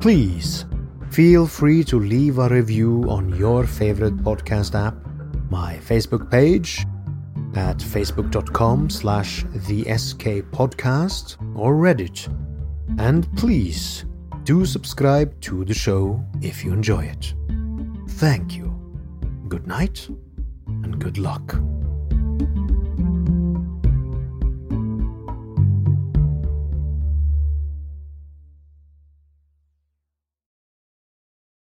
Please 0.00 0.64
feel 1.10 1.46
free 1.46 1.84
to 1.84 1.98
leave 1.98 2.38
a 2.38 2.48
review 2.48 3.04
on 3.08 3.34
your 3.36 3.64
favorite 3.64 4.16
podcast 4.18 4.74
app, 4.74 4.94
my 5.50 5.76
Facebook 5.78 6.30
page 6.30 6.86
at 7.54 7.78
facebook.com 7.78 8.90
slash 8.90 9.44
the 9.66 9.82
SK 9.96 10.44
podcast 10.52 11.36
or 11.56 11.74
Reddit 11.74 12.28
and 12.96 13.30
please 13.36 14.04
do 14.44 14.64
subscribe 14.64 15.38
to 15.42 15.64
the 15.64 15.74
show 15.74 16.24
if 16.40 16.64
you 16.64 16.72
enjoy 16.72 17.04
it. 17.04 17.34
Thank 18.12 18.56
you. 18.56 18.74
Good 19.48 19.66
night 19.66 20.08
and 20.66 20.98
good 20.98 21.18
luck. 21.18 21.54